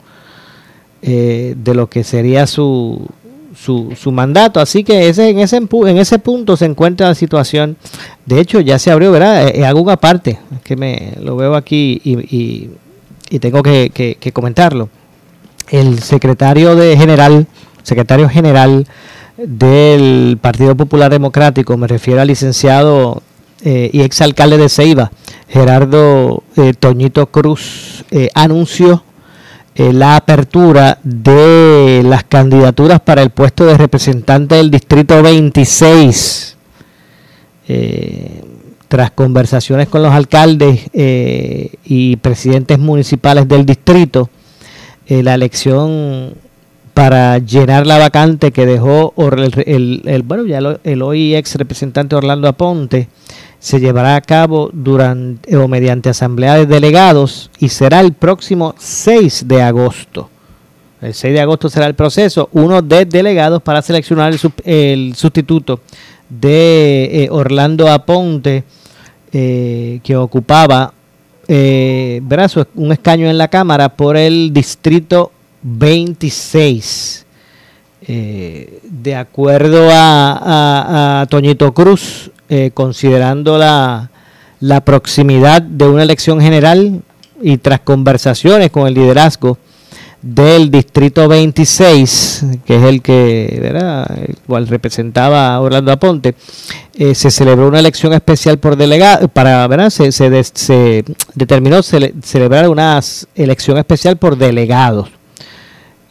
[1.02, 3.08] de lo que sería su
[3.56, 4.60] su, su mandato.
[4.60, 7.78] Así que ese, en, ese, en ese punto se encuentra la situación.
[8.26, 9.48] De hecho, ya se abrió, ¿verdad?
[9.48, 12.70] Eh, eh, hago una parte, que me lo veo aquí y,
[13.30, 14.90] y, tengo que, que, comentarlo.
[15.70, 17.48] El secretario de general,
[17.84, 18.88] secretario general
[19.38, 23.22] del Partido Popular Democrático, me refiero al licenciado
[23.64, 25.12] eh, y exalcalde de Ceiba,
[25.50, 26.44] Gerardo
[26.80, 29.04] Toñito Cruz, anunció
[29.78, 36.56] eh, la apertura de las candidaturas para el puesto de representante del Distrito 26.
[37.68, 38.42] Eh,
[38.88, 44.30] tras conversaciones con los alcaldes eh, y presidentes municipales del distrito,
[45.08, 46.36] la elección
[46.94, 52.48] para llenar la vacante que dejó el, el, bueno, ya el hoy ex representante Orlando
[52.48, 53.10] Aponte,
[53.66, 59.48] se llevará a cabo durante o mediante asamblea de delegados y será el próximo 6
[59.48, 60.30] de agosto.
[61.02, 64.32] El 6 de agosto será el proceso, uno de delegados para seleccionar
[64.66, 65.80] el, sustituto
[66.30, 68.64] de eh, Orlando Aponte,
[69.34, 70.94] eh, que ocupaba
[71.48, 72.22] eh,
[72.76, 75.32] un escaño en la Cámara por el distrito
[75.64, 77.26] 26.
[78.08, 84.10] de acuerdo a, a Toñito Cruz, eh, considerando la,
[84.60, 87.02] la proximidad de una elección general
[87.42, 89.58] y tras conversaciones con el liderazgo
[90.26, 94.08] del distrito 26, que es el que, ¿verdad?
[94.48, 96.34] cual representaba Orlando Aponte,
[96.96, 99.92] eh, se celebró una elección especial por delegado, para, ¿verdad?
[99.92, 101.06] Se, se,
[101.36, 103.00] determinó celebrar una
[103.36, 105.10] elección especial por delegados.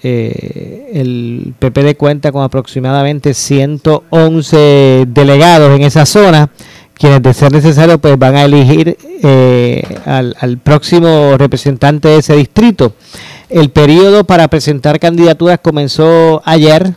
[0.06, 6.50] Eh, el PPD cuenta con aproximadamente 111 delegados en esa zona,
[6.92, 12.92] quienes de ser necesario pues van a elegir eh, al, próximo representante de ese distrito.
[13.48, 16.92] El periodo para presentar candidaturas comenzó ayer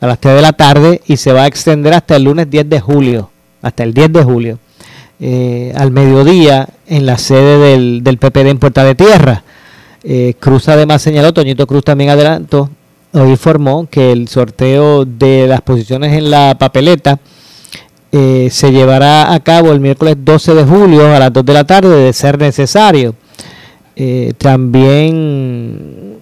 [0.00, 2.68] a las 3 de la tarde y se va a extender hasta el lunes 10
[2.68, 4.58] de julio, hasta el 10 de julio,
[5.18, 9.42] eh, al mediodía en la sede del, del PPD en Puerta de Tierra.
[10.06, 12.68] Eh, Cruz además señaló, Toñito Cruz también adelantó,
[13.12, 17.18] hoy informó que el sorteo de las posiciones en la papeleta
[18.12, 21.64] eh, se llevará a cabo el miércoles 12 de julio a las 2 de la
[21.64, 23.14] tarde, de ser necesario.
[23.96, 26.18] Eh, también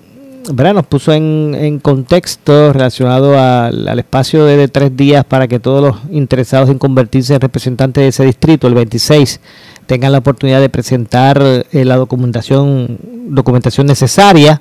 [0.49, 5.83] nos puso en, contexto relacionado al, al espacio de, de tres días para que todos
[5.83, 9.41] los interesados en convertirse en representantes de ese distrito, el 26,
[9.87, 14.61] tengan la oportunidad de presentar eh, la documentación, documentación necesaria.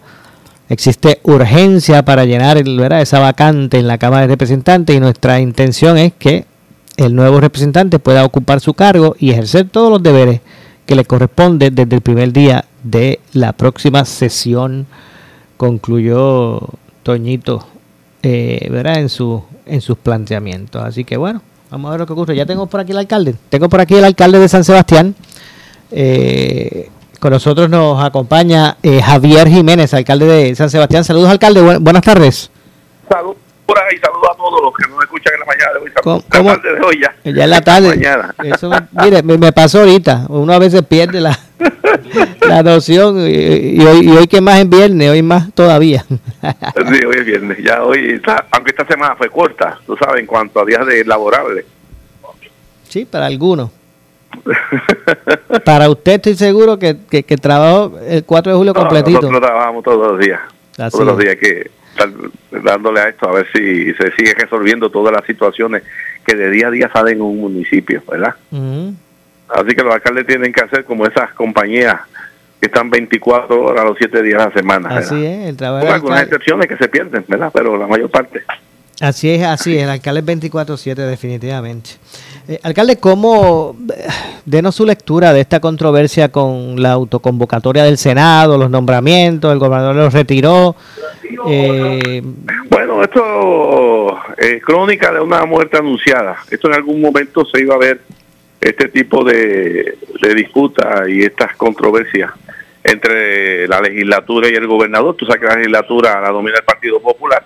[0.70, 3.02] Existe urgencia para llenar ¿verdad?
[3.02, 6.46] esa vacante en la Cámara de Representantes y nuestra intención es que
[6.98, 10.42] el nuevo representante pueda ocupar su cargo y ejercer todos los deberes
[10.86, 14.88] que le corresponde desde el primer día de la próxima sesión,
[15.58, 16.70] concluyó
[17.04, 17.66] Toñito,
[18.24, 19.00] eh, ¿verdad?
[19.00, 20.84] En, su, en sus planteamientos.
[20.84, 21.42] Así que bueno,
[21.72, 22.36] vamos a ver lo que ocurre.
[22.36, 23.34] Ya tengo por aquí el alcalde.
[23.50, 25.16] Tengo por aquí el alcalde de San Sebastián.
[25.92, 31.04] Eh, con nosotros nos acompaña eh, Javier Jiménez, alcalde de San Sebastián.
[31.04, 31.62] Saludos, alcalde.
[31.62, 32.50] Bu- buenas tardes.
[33.10, 35.92] Saludos por ahí, saludos a todos los que nos escuchan en la mañana de hoy.
[36.04, 36.50] ¿Cómo- La cómo?
[36.56, 37.32] tarde de hoy ya.
[37.32, 37.88] Ya en la tarde.
[37.96, 38.36] Mañana.
[38.44, 40.26] Eso, mire, me, me pasó ahorita.
[40.30, 41.38] Uno a veces pierde la,
[42.48, 43.20] la noción.
[43.20, 46.06] Y, y hoy, y hoy que más en viernes, hoy más todavía.
[46.42, 47.58] Sí, hoy es viernes.
[47.64, 51.06] Ya hoy, está- aunque esta semana fue corta, tú sabes, en cuanto a días de
[51.06, 51.66] laborables.
[52.90, 53.70] Sí, para algunos.
[55.66, 59.20] Para usted estoy seguro que, que, que trabajó el 4 de julio No, completito.
[59.22, 60.40] Nosotros trabajamos todos los días.
[60.78, 61.70] Así todos los días que
[62.64, 65.84] dándole a esto a ver si se sigue resolviendo todas las situaciones
[66.26, 68.36] que de día a día salen en un municipio, ¿verdad?
[68.52, 68.94] Ujú.
[69.54, 72.00] Así que los alcaldes tienen que hacer como esas compañías
[72.60, 74.90] que están 24 horas los 7 días a la semana.
[74.90, 75.04] ¿verdad?
[75.04, 77.50] Así es, el trabajo Con algunas excepciones que se pierden, ¿verdad?
[77.54, 78.44] Pero la mayor parte.
[79.02, 81.90] Así es, así es, el alcalde es 24-7 definitivamente.
[82.48, 84.08] Eh, alcalde, ¿cómo, eh,
[84.46, 89.96] denos su lectura de esta controversia con la autoconvocatoria del Senado, los nombramientos, el gobernador
[89.96, 90.76] los retiró?
[91.48, 92.22] Eh,
[92.70, 96.38] Bueno, esto es crónica de una muerte anunciada.
[96.52, 98.02] Esto en algún momento se iba a ver
[98.62, 102.32] este tipo de, de disputa y estas controversias
[102.84, 105.16] entre la legislatura y el gobernador.
[105.16, 107.44] Tú sabes que la legislatura la domina el Partido Popular.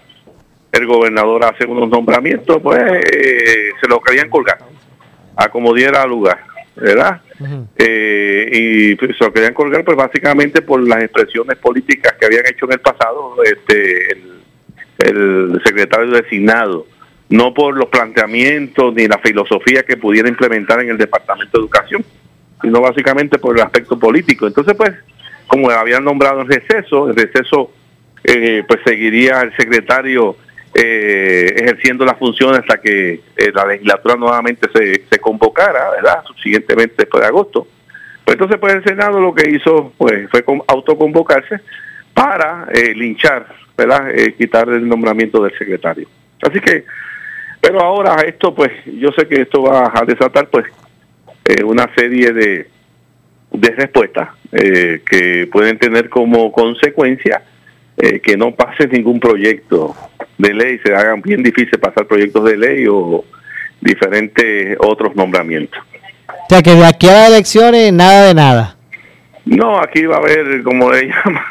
[0.71, 4.57] El gobernador hace unos nombramientos, pues eh, se lo querían colgar
[5.37, 6.39] a como diera lugar,
[6.75, 7.21] ¿verdad?
[7.77, 12.45] Eh, y pues, se lo querían colgar pues básicamente por las expresiones políticas que habían
[12.45, 14.41] hecho en el pasado este el,
[14.99, 16.87] el secretario designado
[17.29, 22.05] no por los planteamientos ni la filosofía que pudiera implementar en el departamento de educación
[22.61, 24.91] sino básicamente por el aspecto político entonces pues
[25.47, 27.71] como habían nombrado en receso el receso
[28.23, 30.35] eh, pues seguiría el secretario
[30.77, 36.21] eh, ejerciendo las funciones hasta que eh, la legislatura nuevamente se, convocara, ¿verdad?
[36.25, 37.65] Subsiguientemente después de agosto.
[38.25, 41.61] Pues entonces, pues el Senado lo que hizo pues fue con- autoconvocarse
[42.13, 43.47] para eh, linchar,
[43.77, 44.11] ¿verdad?
[44.37, 46.09] Quitar el nombramiento del secretario.
[46.41, 46.83] Así que,
[47.65, 50.67] pero ahora esto, pues yo sé que esto va a desatar, pues,
[51.45, 52.67] eh, una serie de,
[53.51, 57.41] de respuestas eh, que pueden tener como consecuencia
[57.97, 59.95] eh, que no pase ningún proyecto
[60.37, 63.25] de ley, se hagan bien difícil pasar proyectos de ley o
[63.81, 65.81] diferentes otros nombramientos.
[66.27, 68.77] o sea, que de aquí a las elecciones, nada de nada.
[69.43, 71.43] No, aquí va a haber, como le llaman,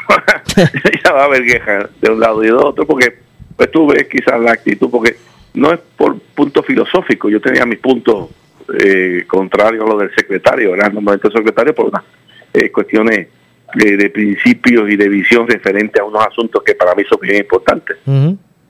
[1.05, 3.17] ya va a haber quejas de un lado y de otro, porque
[3.57, 5.17] pues tú ves quizás la actitud, porque
[5.55, 8.31] no es por punto filosófico, yo tenía mis puntos
[8.79, 10.89] eh, contrarios a lo del secretario, ¿verdad?
[10.89, 12.03] El nombramiento del secretario por unas
[12.53, 13.29] eh, cuestiones
[13.75, 17.39] de, de principios y de visión referente a unos asuntos que para mí son bien
[17.39, 17.97] importantes,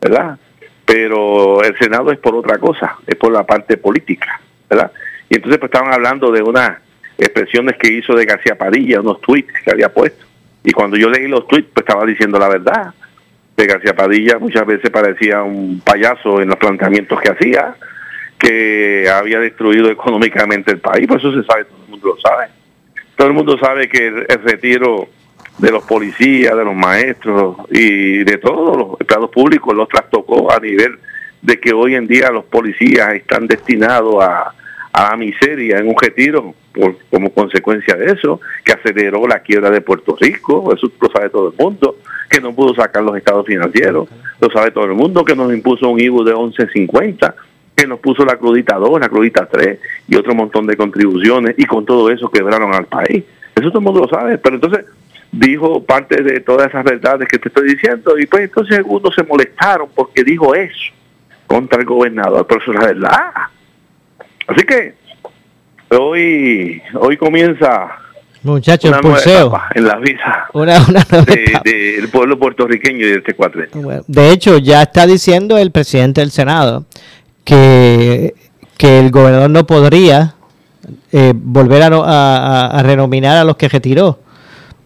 [0.00, 0.38] ¿verdad?
[0.84, 4.92] Pero el Senado es por otra cosa, es por la parte política, ¿verdad?
[5.28, 6.78] Y entonces pues estaban hablando de unas
[7.16, 10.24] expresiones que hizo de García Padilla, unos tweets que había puesto.
[10.62, 12.94] Y cuando yo leí los tweets, pues estaba diciendo la verdad.
[13.56, 17.76] De García Padilla muchas veces parecía un payaso en los planteamientos que hacía,
[18.38, 22.46] que había destruido económicamente el país, pues eso se sabe, todo el mundo lo sabe.
[23.16, 25.08] Todo el mundo sabe que el, retiro
[25.58, 30.58] de los policías, de los maestros y de todos los empleados públicos los trastocó a
[30.58, 30.98] nivel
[31.40, 34.52] de que hoy en día los policías están destinados a,
[34.92, 39.80] a miseria en un retiro por, como consecuencia de eso, que aceleró la quiebra de
[39.80, 41.96] Puerto Rico, eso lo sabe todo el mundo,
[42.28, 44.08] que no pudo sacar los estados financieros,
[44.40, 47.34] lo sabe todo el mundo, que nos impuso un IBU de 11.50,
[47.76, 51.64] que nos puso la crudita 2, la crudita 3 y otro montón de contribuciones y
[51.64, 53.24] con todo eso quebraron al país.
[53.54, 54.84] Eso todo el mundo lo sabe, pero entonces
[55.30, 59.24] dijo parte de todas esas verdades que te estoy diciendo y pues entonces algunos se
[59.24, 60.92] molestaron porque dijo eso
[61.46, 63.32] contra el gobernador, pero eso es la verdad.
[64.46, 64.94] Así que
[65.94, 67.88] hoy hoy comienza
[68.42, 69.46] Muchachos, una nueva pulseo.
[69.48, 71.62] etapa en la vida Una, una nueva de- etapa.
[71.64, 74.04] del pueblo puertorriqueño y de este cuatrenio.
[74.06, 76.84] De hecho, ya está diciendo el presidente del Senado
[77.44, 78.34] que,
[78.76, 80.34] que el gobernador no podría
[81.12, 84.18] eh, volver a, a- a- renominar a los que retiró.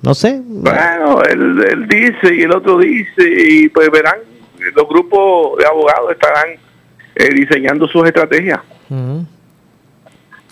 [0.02, 0.40] No sé.
[0.46, 4.18] Bueno, él, él dice y el otro dice y pues verán,
[4.76, 6.50] los grupos de abogados estarán
[7.16, 8.60] eh, diseñando sus estrategias.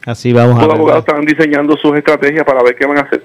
[0.07, 0.77] Así vamos a Los ver.
[0.77, 3.23] abogados están diseñando sus estrategias para ver qué van a hacer.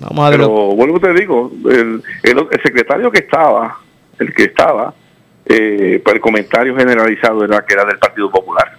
[0.00, 0.38] Vamos a ver.
[0.38, 3.78] Pero vuelvo te digo, el, el- el secretario que estaba,
[4.18, 4.94] el que estaba,
[5.46, 8.76] eh, para el comentario generalizado era que era del Partido Popular.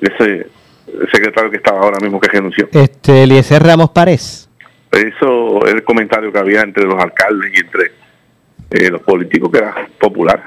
[0.00, 0.46] Ese
[0.86, 2.68] el secretario que estaba ahora mismo que renunció.
[2.72, 4.48] Este, Eliezer Ramos Párez.
[4.90, 7.92] Eso es el comentario que había entre los alcaldes y entre
[8.70, 10.44] eh, los políticos que era popular.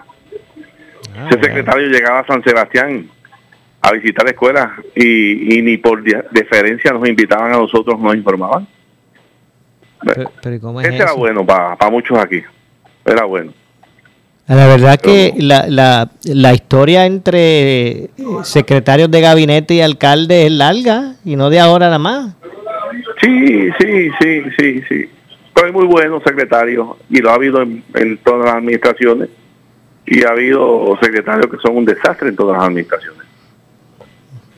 [1.29, 3.07] Ese secretario llegaba a San Sebastián
[3.81, 8.67] a visitar escuelas y, y ni por deferencia nos invitaban a nosotros, nos informaban.
[10.05, 11.17] Pero, pero ¿y cómo es Ese era eso?
[11.17, 12.41] bueno para muchos aquí.
[13.05, 13.53] Era bueno.
[14.47, 18.09] La verdad que la, la, la historia entre
[18.43, 22.35] secretarios de gabinete y alcalde es larga y no de ahora nada más.
[23.21, 25.09] Sí, sí, sí, sí, sí.
[25.53, 29.29] Pero es muy bueno secretario y lo ha habido en, en todas las administraciones
[30.05, 33.21] y ha habido secretarios que son un desastre en todas las administraciones.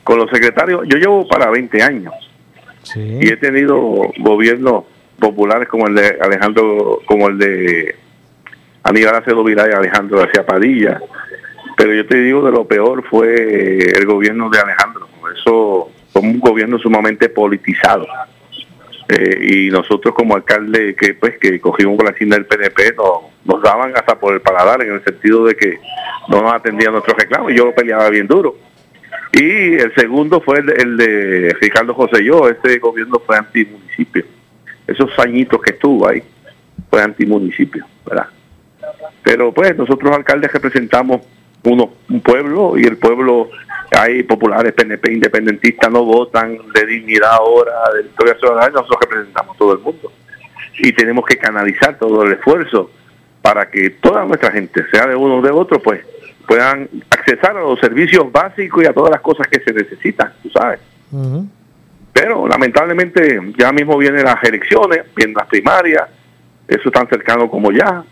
[0.04, 2.14] Con los secretarios, yo llevo para 20 años
[2.94, 4.84] y he tenido gobiernos
[5.18, 7.96] populares como el de Alejandro, como el de
[8.82, 11.00] Aníbal Acedo Vilá y Alejandro García Padilla,
[11.76, 15.08] pero yo te digo de lo peor fue el gobierno de Alejandro.
[15.36, 18.06] Eso fue un gobierno sumamente politizado.
[19.08, 23.34] Eh, y nosotros como alcalde que pues que cogimos con la cinta del PNP nos,
[23.44, 25.78] nos daban hasta por el paladar en el sentido de que
[26.28, 28.56] no nos atendían nuestros reclamos y yo lo peleaba bien duro.
[29.36, 30.66] Y el segundo fue el,
[30.96, 34.24] de- el Ricardo José Yo, ese gobierno fue antimunicipio.
[34.86, 36.22] Esos añitos que estuvo ahí
[36.88, 38.28] fue antimunicipio, ¿verdad?
[39.24, 41.22] Pero pues nosotros alcaldes representamos
[41.64, 43.48] uno, un pueblo y el pueblo,
[43.90, 49.72] hay populares, PNP, independentistas, no votan de dignidad ahora, de historia ciudadana, nosotros representamos todo
[49.72, 50.12] el mundo.
[50.78, 52.90] Y tenemos que canalizar todo el esfuerzo
[53.40, 56.04] para que toda nuestra gente, sea de uno o de otro, pues
[56.46, 60.50] puedan accesar a los servicios básicos y a todas las cosas que se necesitan, tú
[60.50, 60.80] sabes.
[62.12, 66.04] Pero lamentablemente ya mismo vienen las elecciones, vienen las primarias,
[66.68, 68.04] eso tan cercano como ya.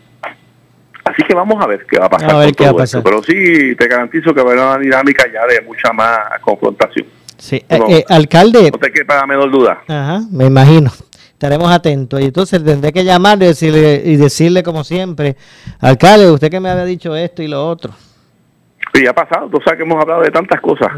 [1.05, 2.31] Así que vamos a ver qué va a pasar.
[2.31, 3.03] A ver con qué va a todo esto.
[3.03, 3.03] pasar.
[3.03, 7.07] Pero sí, te garantizo que va a haber una dinámica ya de mucha más confrontación.
[7.37, 7.63] Sí.
[7.67, 7.89] Eh, No.
[7.89, 9.81] eh, alcalde, No te quepa la menor duda.
[9.87, 10.91] Ajá, me imagino.
[11.33, 12.21] Estaremos atentos.
[12.21, 15.35] Y entonces tendré que llamarle y decirle, y decirle como siempre,
[15.81, 17.93] alcalde, usted que me había dicho esto y lo otro.
[18.95, 20.89] Y ha pasado, tú sabes que hemos hablado de tantas cosas.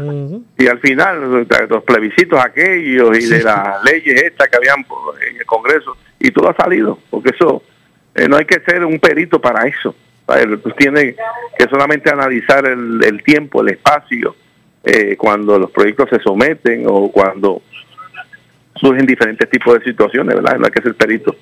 [0.58, 4.84] Y al final, los plebiscitos aquellos y de las leyes estas que habían
[5.30, 7.62] en el Congreso, y todo ha salido, porque eso,
[8.14, 9.94] eh, no hay que ser un perito para eso.
[10.62, 11.14] Tú tienes
[11.58, 14.34] que solamente analizar el, el tiempo, el espacio,
[14.84, 17.62] eh, cuando los proyectos se someten o cuando
[18.76, 20.58] surgen diferentes tipos de situaciones, ¿verdad?
[20.58, 21.34] No hay que ser perito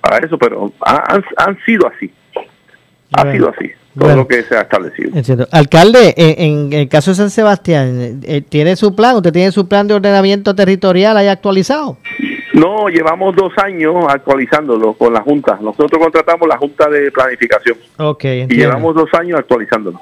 [0.00, 2.12] para eso, pero ha- han, han sido así.
[3.12, 4.16] Ha sido así, todo Bueno.
[4.22, 5.10] lo que se ha establecido.
[5.16, 5.46] Entiendo.
[5.52, 9.16] Alcalde, en, en el caso de San Sebastián, eh, ¿tiene su plan?
[9.16, 11.96] ¿Usted tiene su plan de ordenamiento territorial ahí actualizado?
[12.52, 15.58] No, llevamos dos años actualizándolo con la Junta.
[15.60, 20.00] Nosotros contratamos la Junta de Planificación Ok, y llevamos dos años actualizándolo.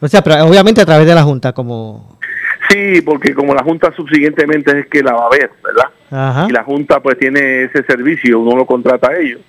[0.00, 2.18] O sea, pero obviamente a través de la Junta, como...
[2.70, 5.88] Sí, porque como la Junta subsiguientemente es que la va a ver, ¿verdad?
[6.10, 6.46] Ajá.
[6.48, 9.40] Y la Junta pues tiene ese servicio, uno lo contrata a ellos.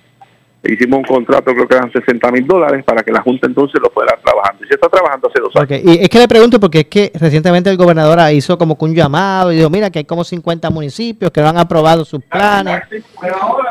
[0.62, 3.88] Hicimos un contrato, creo que eran 60 mil dólares, para que la Junta entonces lo
[3.90, 4.62] fuera trabajando.
[4.62, 5.80] Y se está trabajando hace dos años.
[5.80, 8.84] Ok, Y es que le pregunto porque es que recientemente el gobernador hizo como que
[8.84, 12.22] un llamado y dijo, mira que hay como 50 municipios que no han aprobado sus
[12.24, 12.82] planes.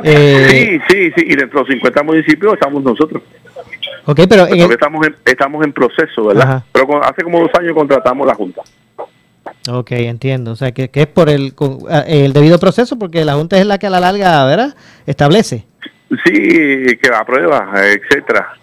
[0.03, 1.25] Eh, Sí, sí, sí.
[1.27, 3.21] Y dentro de los 50 municipios estamos nosotros.
[4.05, 6.43] ok, pero en el- estamos, en, estamos en proceso, ¿verdad?
[6.43, 6.65] Ajá.
[6.71, 8.61] Pero con- hace como dos años contratamos la Junta.
[9.69, 10.51] Ok, entiendo.
[10.51, 13.59] O sea, que, que es por el, con- ah, el debido proceso, porque la Junta
[13.59, 14.75] es la que a la larga, ¿verdad?
[15.05, 15.65] Establece.
[16.25, 16.31] Sí,
[16.97, 18.53] que aprueba, etcétera.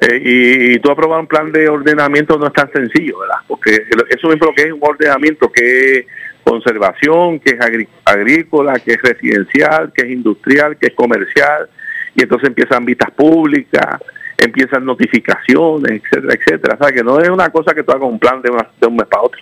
[0.00, 3.36] Eh, y, y tú aprobar un plan de ordenamiento no es tan sencillo, ¿verdad?
[3.46, 3.70] Porque
[4.10, 6.06] eso es lo que es un ordenamiento, que es
[6.42, 7.60] conservación, que es
[8.04, 11.68] agrícola, que es residencial, que es industrial, que es comercial,
[12.16, 14.00] y entonces empiezan vistas públicas,
[14.36, 16.76] empiezan notificaciones, etcétera, etcétera.
[16.80, 18.86] O sea, que no es una cosa que tú hagas un plan de, una- de
[18.88, 19.40] un mes para otro.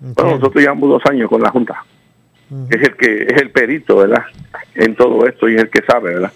[0.00, 1.84] Bueno, nosotros llevamos dos años con la Junta.
[2.70, 4.22] Es el que es el perito, ¿verdad?
[4.74, 6.32] En todo esto y es el que sabe, ¿verdad?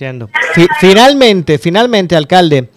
[0.00, 0.30] Entiendo.
[0.54, 2.70] Fi- finalmente, finalmente, alcalde,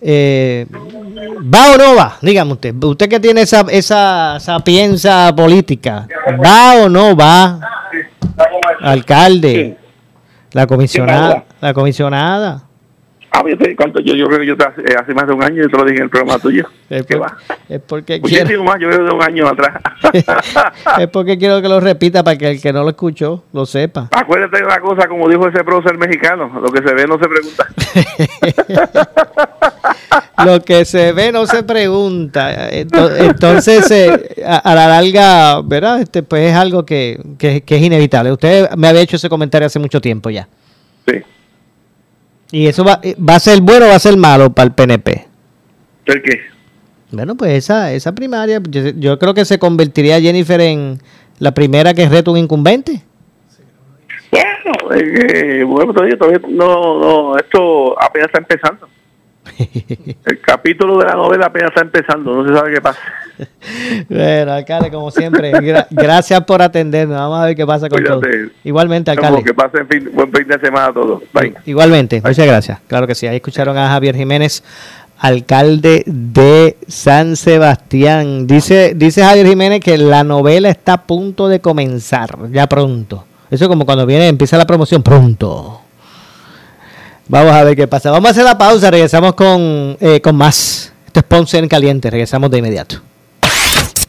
[0.00, 2.16] eh, ¿va o no va?
[2.22, 6.08] Dígame usted, usted que tiene esa, esa sapienza política,
[6.42, 7.60] ¿va o no va?
[8.80, 9.76] Alcalde,
[10.52, 12.62] la comisionada, la comisionada.
[13.32, 13.42] Ah,
[13.76, 14.00] ¿cuánto?
[14.00, 15.98] yo, yo creo que yo te hace, más de un año, yo te lo dije
[15.98, 16.66] en el programa tuyo.
[16.90, 17.36] Es, ¿Qué por- va?
[17.68, 19.80] es porque quiero, Muchísimo más, yo creo de un año atrás.
[20.98, 24.08] es porque quiero que lo repita para que el que no lo escuchó lo sepa.
[24.10, 27.28] Acuérdate de una cosa, como dijo ese prócer mexicano, lo que se ve no se
[27.28, 27.66] pregunta.
[30.44, 32.70] Lo que se ve no se pregunta.
[32.70, 36.00] Ento- Entonces, eh, a, a la larga, ¿verdad?
[36.00, 38.32] Este, pues es algo que, que- que es inevitable.
[38.32, 40.48] Usted me había hecho ese comentario hace mucho tiempo ya.
[41.06, 41.20] Sí.
[42.52, 44.72] ¿Y eso va, eh, va a ser bueno o va a ser malo para el
[44.72, 45.26] PNP?
[46.06, 46.40] ¿El qué?
[47.12, 50.98] Bueno, pues esa, esa primaria, yo, yo creo que se convertiría Jennifer en
[51.38, 53.02] la primera que reta un incumbente.
[54.30, 58.88] Bueno, es que, bueno, todavía, todavía no, no, esto apenas está empezando.
[60.26, 62.98] El capítulo de la novela apenas está empezando, no se sabe qué pasa.
[64.08, 67.16] Bueno, alcalde, como siempre, gra- gracias por atendernos.
[67.16, 68.20] Vamos a ver qué pasa con todo.
[68.20, 68.50] Cuídate.
[68.64, 69.44] Igualmente, Como alcalde.
[69.46, 71.22] que pasen fin- buen fin de semana a todos.
[71.32, 71.54] Bye.
[71.64, 72.78] Igualmente, muchas gracias.
[72.86, 73.26] Claro que sí.
[73.26, 74.62] Ahí escucharon a Javier Jiménez,
[75.18, 78.46] alcalde de San Sebastián.
[78.46, 83.24] Dice, dice Javier Jiménez que la novela está a punto de comenzar, ya pronto.
[83.50, 85.80] Eso es como cuando viene, empieza la promoción, pronto.
[87.30, 88.10] Vamos a ver qué pasa.
[88.10, 90.92] Vamos a hacer la pausa, regresamos con, eh, con más.
[91.06, 93.00] Esto es Ponce en Caliente, regresamos de inmediato.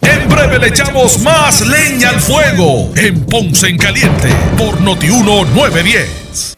[0.01, 6.57] En breve le echamos más leña al fuego en Ponce en Caliente por Notiuno 910.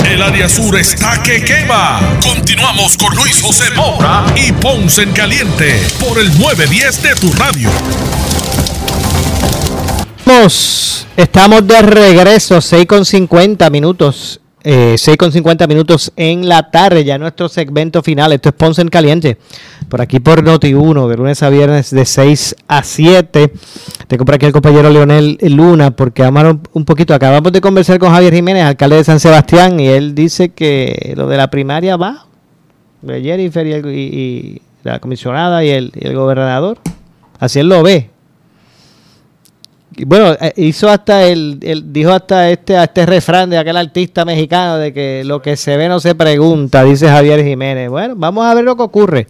[0.00, 2.18] El área sur está que quema.
[2.22, 7.70] Continuamos con Luis José Moura y Ponce en Caliente por el 910 de tu radio.
[11.16, 14.41] Estamos, de regreso, 6 con 50 minutos.
[14.64, 18.32] Eh, 6 con 50 minutos en la tarde, ya nuestro segmento final.
[18.32, 19.38] Esto es Ponce en Caliente.
[19.88, 23.52] Por aquí por Noti1, de lunes a viernes de 6 a 7.
[24.06, 27.12] Tengo por aquí al compañero Leonel Luna, porque vamos un, poquito.
[27.12, 31.26] Acabamos de conversar con Javier Jiménez, alcalde de San Sebastián, y él dice que lo
[31.26, 32.26] de la primaria va.
[33.00, 36.78] De Jennifer y, la comisionada y el gobernador.
[37.40, 38.11] Así él lo ve.
[40.06, 44.76] Bueno, eh, hizo hasta el, el- dijo hasta este, este refrán de aquel artista mexicano
[44.78, 47.90] de que lo que se ve no se pregunta, dice Javier Jiménez.
[47.90, 49.26] Bueno, vamos a ver lo que ocurre.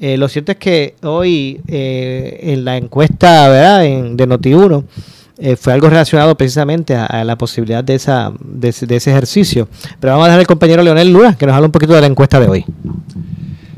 [0.00, 3.84] Eh, lo cierto es que hoy eh, en la encuesta ¿verdad?
[3.86, 4.84] En- de Noti1
[5.38, 9.68] eh, fue algo relacionado precisamente a, la posibilidad de, esa, de, ese- de ese ejercicio.
[10.00, 12.06] Pero vamos a dejar al compañero Leonel Luna que nos habla un poquito de la
[12.08, 12.64] encuesta de hoy.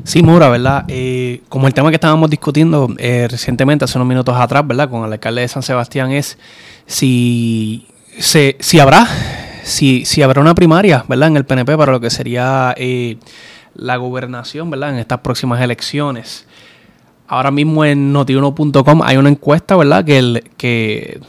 [0.05, 0.85] Sí, Mura, ¿verdad?
[0.87, 4.87] Eh, como el tema que estábamos discutiendo eh, recientemente, hace unos minutos atrás, ¿verdad?
[4.87, 6.37] Con el alcalde de San Sebastián es
[6.85, 7.87] si,
[8.19, 9.07] se, si habrá
[9.63, 11.29] si, si habrá una primaria, ¿verdad?
[11.29, 13.17] En el PNP para lo que sería eh,
[13.73, 14.91] la gobernación, ¿verdad?
[14.91, 16.45] En estas próximas elecciones.
[17.27, 20.05] Ahora mismo en notiuno.com hay una encuesta, ¿verdad?
[20.05, 21.19] Que, que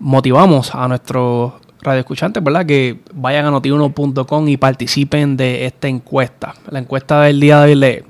[0.00, 1.52] motivamos a nuestros
[1.82, 2.66] radioescuchantes, ¿verdad?
[2.66, 6.54] Que vayan a notiuno.com y participen de esta encuesta.
[6.70, 8.02] La encuesta del día de hoy lee,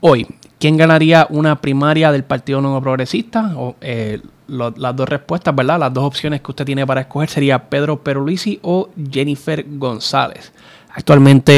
[0.00, 0.26] hoy,
[0.58, 3.52] ¿quién ganaría una primaria del Partido Nuevo Progresista?
[3.56, 5.78] O, eh, las dos respuestas, ¿verdad?
[5.80, 10.52] Las dos opciones que usted tiene para escoger sería Pedro Peroluisi o Jennifer González.
[10.94, 11.52] Actualmente,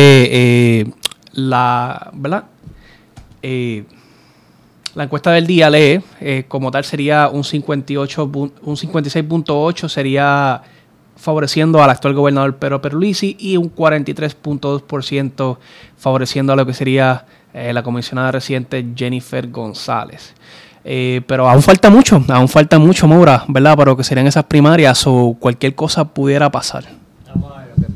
[0.80, 0.86] eh,
[1.32, 2.44] la, ¿verdad?
[3.42, 3.84] Eh,
[4.94, 6.00] la encuesta del día lee,
[6.48, 10.60] como tal sería un 58, pu- un 56.8 sería
[11.18, 15.58] favoreciendo al actual gobernador Pedro Perluisi y un 43.2%
[15.96, 20.34] favoreciendo a lo que sería eh, la comisionada residente Jennifer González.
[20.84, 23.76] Eh, pero aún falta mucho, aún falta mucho, Maura, ¿verdad?
[23.76, 26.84] Para lo que serían esas primarias o cualquier cosa pudiera pasar.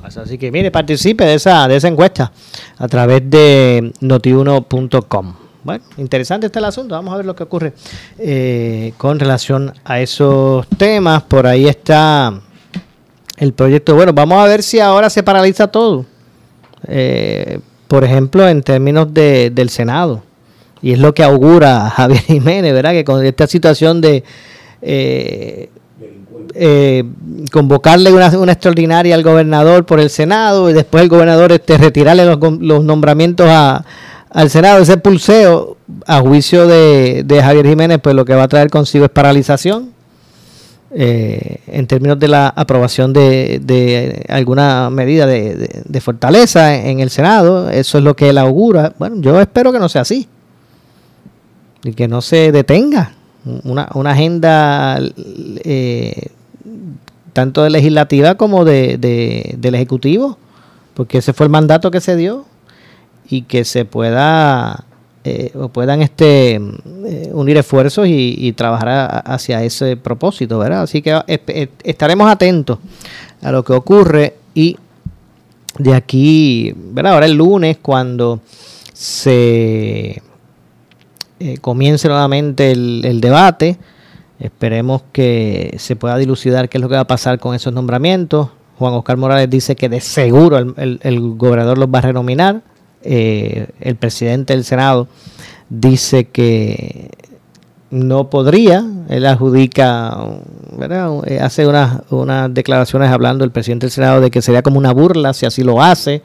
[0.01, 0.23] pasa.
[0.23, 2.33] Así que mire, participe de esa, de esa encuesta
[2.77, 5.35] a través de notiuno.com.
[5.65, 6.97] Bueno, interesante está el asunto.
[6.97, 7.73] Vamos a ver lo que ocurre
[8.19, 11.23] eh, con relación a esos temas.
[11.23, 12.35] Por ahí está
[13.43, 13.97] el proyecto.
[13.97, 16.07] Bueno, vamos a ver si ahora se paraliza todo.
[16.87, 20.23] eh, por ejemplo, en términos de, del Senado.
[20.81, 22.93] Y es lo que augura Javier Jiménez, ¿verdad?
[22.93, 24.23] Que con esta situación de
[24.81, 25.69] eh,
[26.55, 27.05] eh,
[27.51, 32.39] convocarle una, extraordinaria al gobernador por el Senado y después el gobernador este, retirarle los,
[32.61, 33.85] los nombramientos a,
[34.31, 35.77] al Senado, ese pulseo,
[36.07, 39.91] a juicio de, de, Javier Jiménez, pues lo que va a traer consigo es paralización
[40.95, 47.71] eh, en términos de la aprobación de, alguna medida de, fortaleza en el Senado.
[47.71, 48.93] Eso es lo que él augura.
[48.99, 50.29] Bueno, yo espero que no sea así
[51.85, 53.13] y que no se detenga
[53.65, 55.01] una, una agenda
[55.65, 56.29] eh,
[57.33, 58.99] tanto de legislativa como de,
[59.59, 60.39] del ejecutivo,
[60.95, 62.45] porque ese fue el mandato que se dio
[63.29, 64.85] y que se pueda
[65.25, 70.83] eh, o puedan este eh, unir esfuerzos y, trabajar a, hacia ese propósito, ¿verdad?
[70.83, 72.79] Así que eh, estaremos atentos
[73.41, 74.77] a lo que ocurre y
[75.79, 77.15] de aquí, ¿verdad?
[77.15, 78.41] Ahora el lunes cuando
[78.93, 80.23] se
[81.41, 83.77] eh, comience nuevamente el, debate.
[84.39, 88.49] Esperemos que se pueda dilucidar qué es lo que va a pasar con esos nombramientos.
[88.79, 92.63] Juan Oscar Morales dice que de seguro el, el gobernador los va a renominar.
[93.05, 95.09] Eh, el presidente del Senado
[95.69, 97.11] dice que
[97.91, 100.17] no podría, él adjudica.
[101.27, 104.93] Eh, hace unas, unas declaraciones hablando el presidente del Senado de que sería como una
[104.93, 106.23] burla si así lo hace.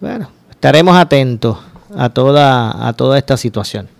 [0.00, 1.58] Bueno, estaremos atentos
[1.96, 3.97] a toda, a toda esta situación.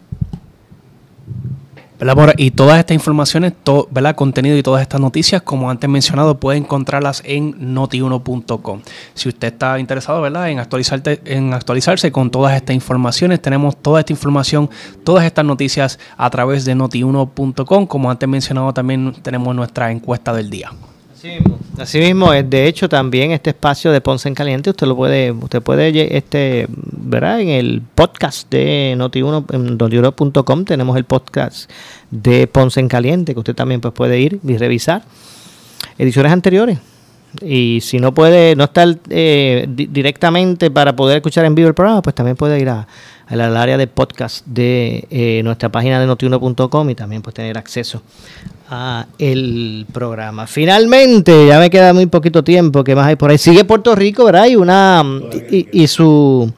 [2.37, 3.53] Y todas estas informaciones,
[3.91, 4.15] ¿verdad?
[4.15, 8.83] contenido y todas estas noticias, como antes mencionado, puede encontrarlas en notiuno.com.
[9.15, 10.49] Si usted está interesado ¿verdad?
[10.51, 14.71] En, actualizarte, en actualizarse con todas estas informaciones, tenemos toda esta información,
[15.05, 17.87] todas estas noticias a través de notiuno.com.
[17.87, 20.71] Como antes mencionado, también tenemos nuestra encuesta del día.
[21.19, 21.59] Así mismo.
[21.77, 25.61] Así mismo, de hecho también este espacio de Ponce en Caliente usted lo puede, usted
[25.61, 27.41] puede este, ¿verdad?
[27.41, 31.69] En el podcast de Noti1 en tenemos el podcast
[32.13, 35.03] de Ponce en Caliente que usted también pues puede ir y revisar
[35.99, 36.79] ediciones anteriores.
[37.43, 42.01] Y si no puede, no estar eh, directamente para poder escuchar en vivo el programa,
[42.01, 42.87] pues también puede ir a,
[43.29, 48.03] al área de podcast de eh, nuestra página de notiuno.com y también pues tener acceso
[48.71, 50.47] a el programa.
[50.47, 53.39] Finalmente, ya me queda muy poquito tiempo, que más hay por ahí?
[53.39, 54.47] Sigue Puerto Rico, ¿verdad?
[54.47, 55.03] Y una
[55.51, 56.51] y, su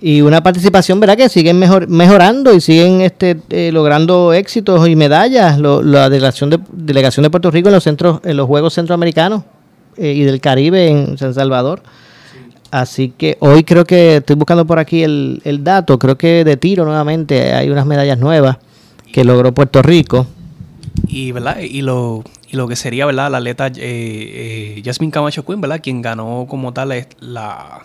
[0.00, 1.16] y una participación, ¿verdad?
[1.16, 5.58] Que siguen mejor, mejorando y siguen este eh, logrando éxitos y medallas.
[5.58, 9.42] Lo, la delegación de delegación de Puerto Rico en los centros en los Juegos Centroamericanos
[9.96, 11.82] eh, y del Caribe en San Salvador.
[12.74, 16.56] Así que hoy creo que estoy buscando por aquí el, el dato, creo que de
[16.56, 18.56] tiro nuevamente hay unas medallas nuevas
[19.12, 20.26] que logró Puerto Rico.
[21.06, 25.44] Y verdad y lo y lo que sería verdad la atleta eh, eh, Jasmine Camacho
[25.44, 27.84] Quinn verdad quien ganó como tal la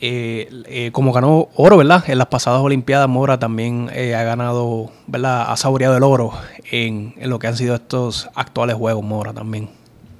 [0.00, 4.90] eh, eh, como ganó oro verdad en las pasadas olimpiadas Mora también eh, ha ganado
[5.06, 6.32] verdad ha saboreado el oro
[6.70, 9.68] en, en, lo que han sido estos actuales juegos Mora también.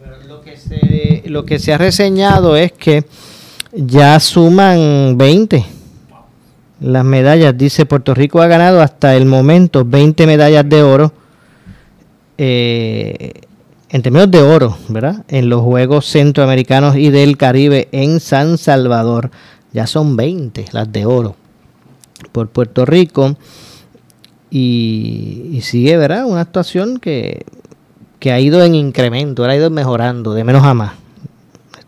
[0.05, 3.07] Pero lo que se lo que se ha reseñado es que
[3.73, 5.65] ya suman 20
[6.81, 11.13] las medallas dice Puerto Rico ha ganado hasta el momento 20 medallas de oro
[12.39, 13.33] eh,
[13.93, 15.25] en términos de oro, ¿verdad?
[15.29, 19.31] En los Juegos Centroamericanos y del Caribe en San Salvador.
[19.73, 21.37] Ya son 20 las de oro
[22.33, 23.37] por Puerto Rico.
[24.51, 26.25] Y, y sigue, ¿verdad?
[26.25, 27.45] Una actuación que,
[28.19, 30.93] que, ha ido en incremento, ha ido mejorando, de menos a más.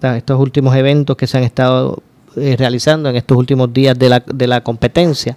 [0.03, 2.03] Estos últimos eventos que se han estado
[2.36, 5.36] eh, realizando en estos últimos días de la, de la competencia,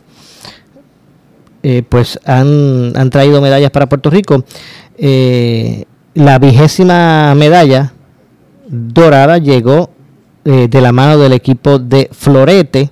[1.63, 4.43] eh, pues han, han traído medallas para Puerto Rico
[4.97, 5.85] eh,
[6.15, 7.93] la vigésima medalla
[8.67, 9.91] dorada llegó
[10.43, 12.89] de la mano del equipo de Florete.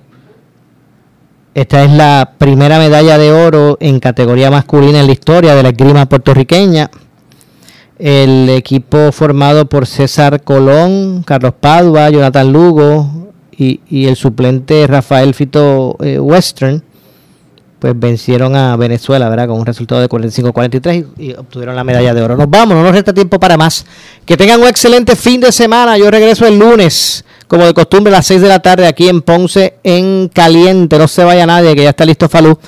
[1.54, 5.70] Esta es la primera medalla de oro en categoría masculina en la historia de la
[5.70, 6.90] esgrima puertorriqueña.
[7.98, 13.10] El equipo formado por César Colón, Carlos Padua, Jonathan Lugo
[13.56, 16.82] y, el suplente Rafael Fito eh, Western
[17.78, 19.48] pues vencieron a Venezuela, ¿verdad?
[19.48, 22.36] Con un resultado de 45-43 y, y, obtuvieron la medalla de oro.
[22.36, 23.84] Nos vamos, no nos resta tiempo para más.
[24.24, 25.98] Que tengan un excelente fin de semana.
[25.98, 29.20] Yo regreso el lunes, como de costumbre, a las 6 de la tarde aquí en
[29.20, 30.98] Ponce, en Caliente.
[30.98, 32.58] No se vaya nadie, que ya está listo Falú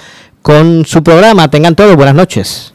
[0.43, 1.51] con su programa.
[1.51, 2.75] Tengan todos buenas noches.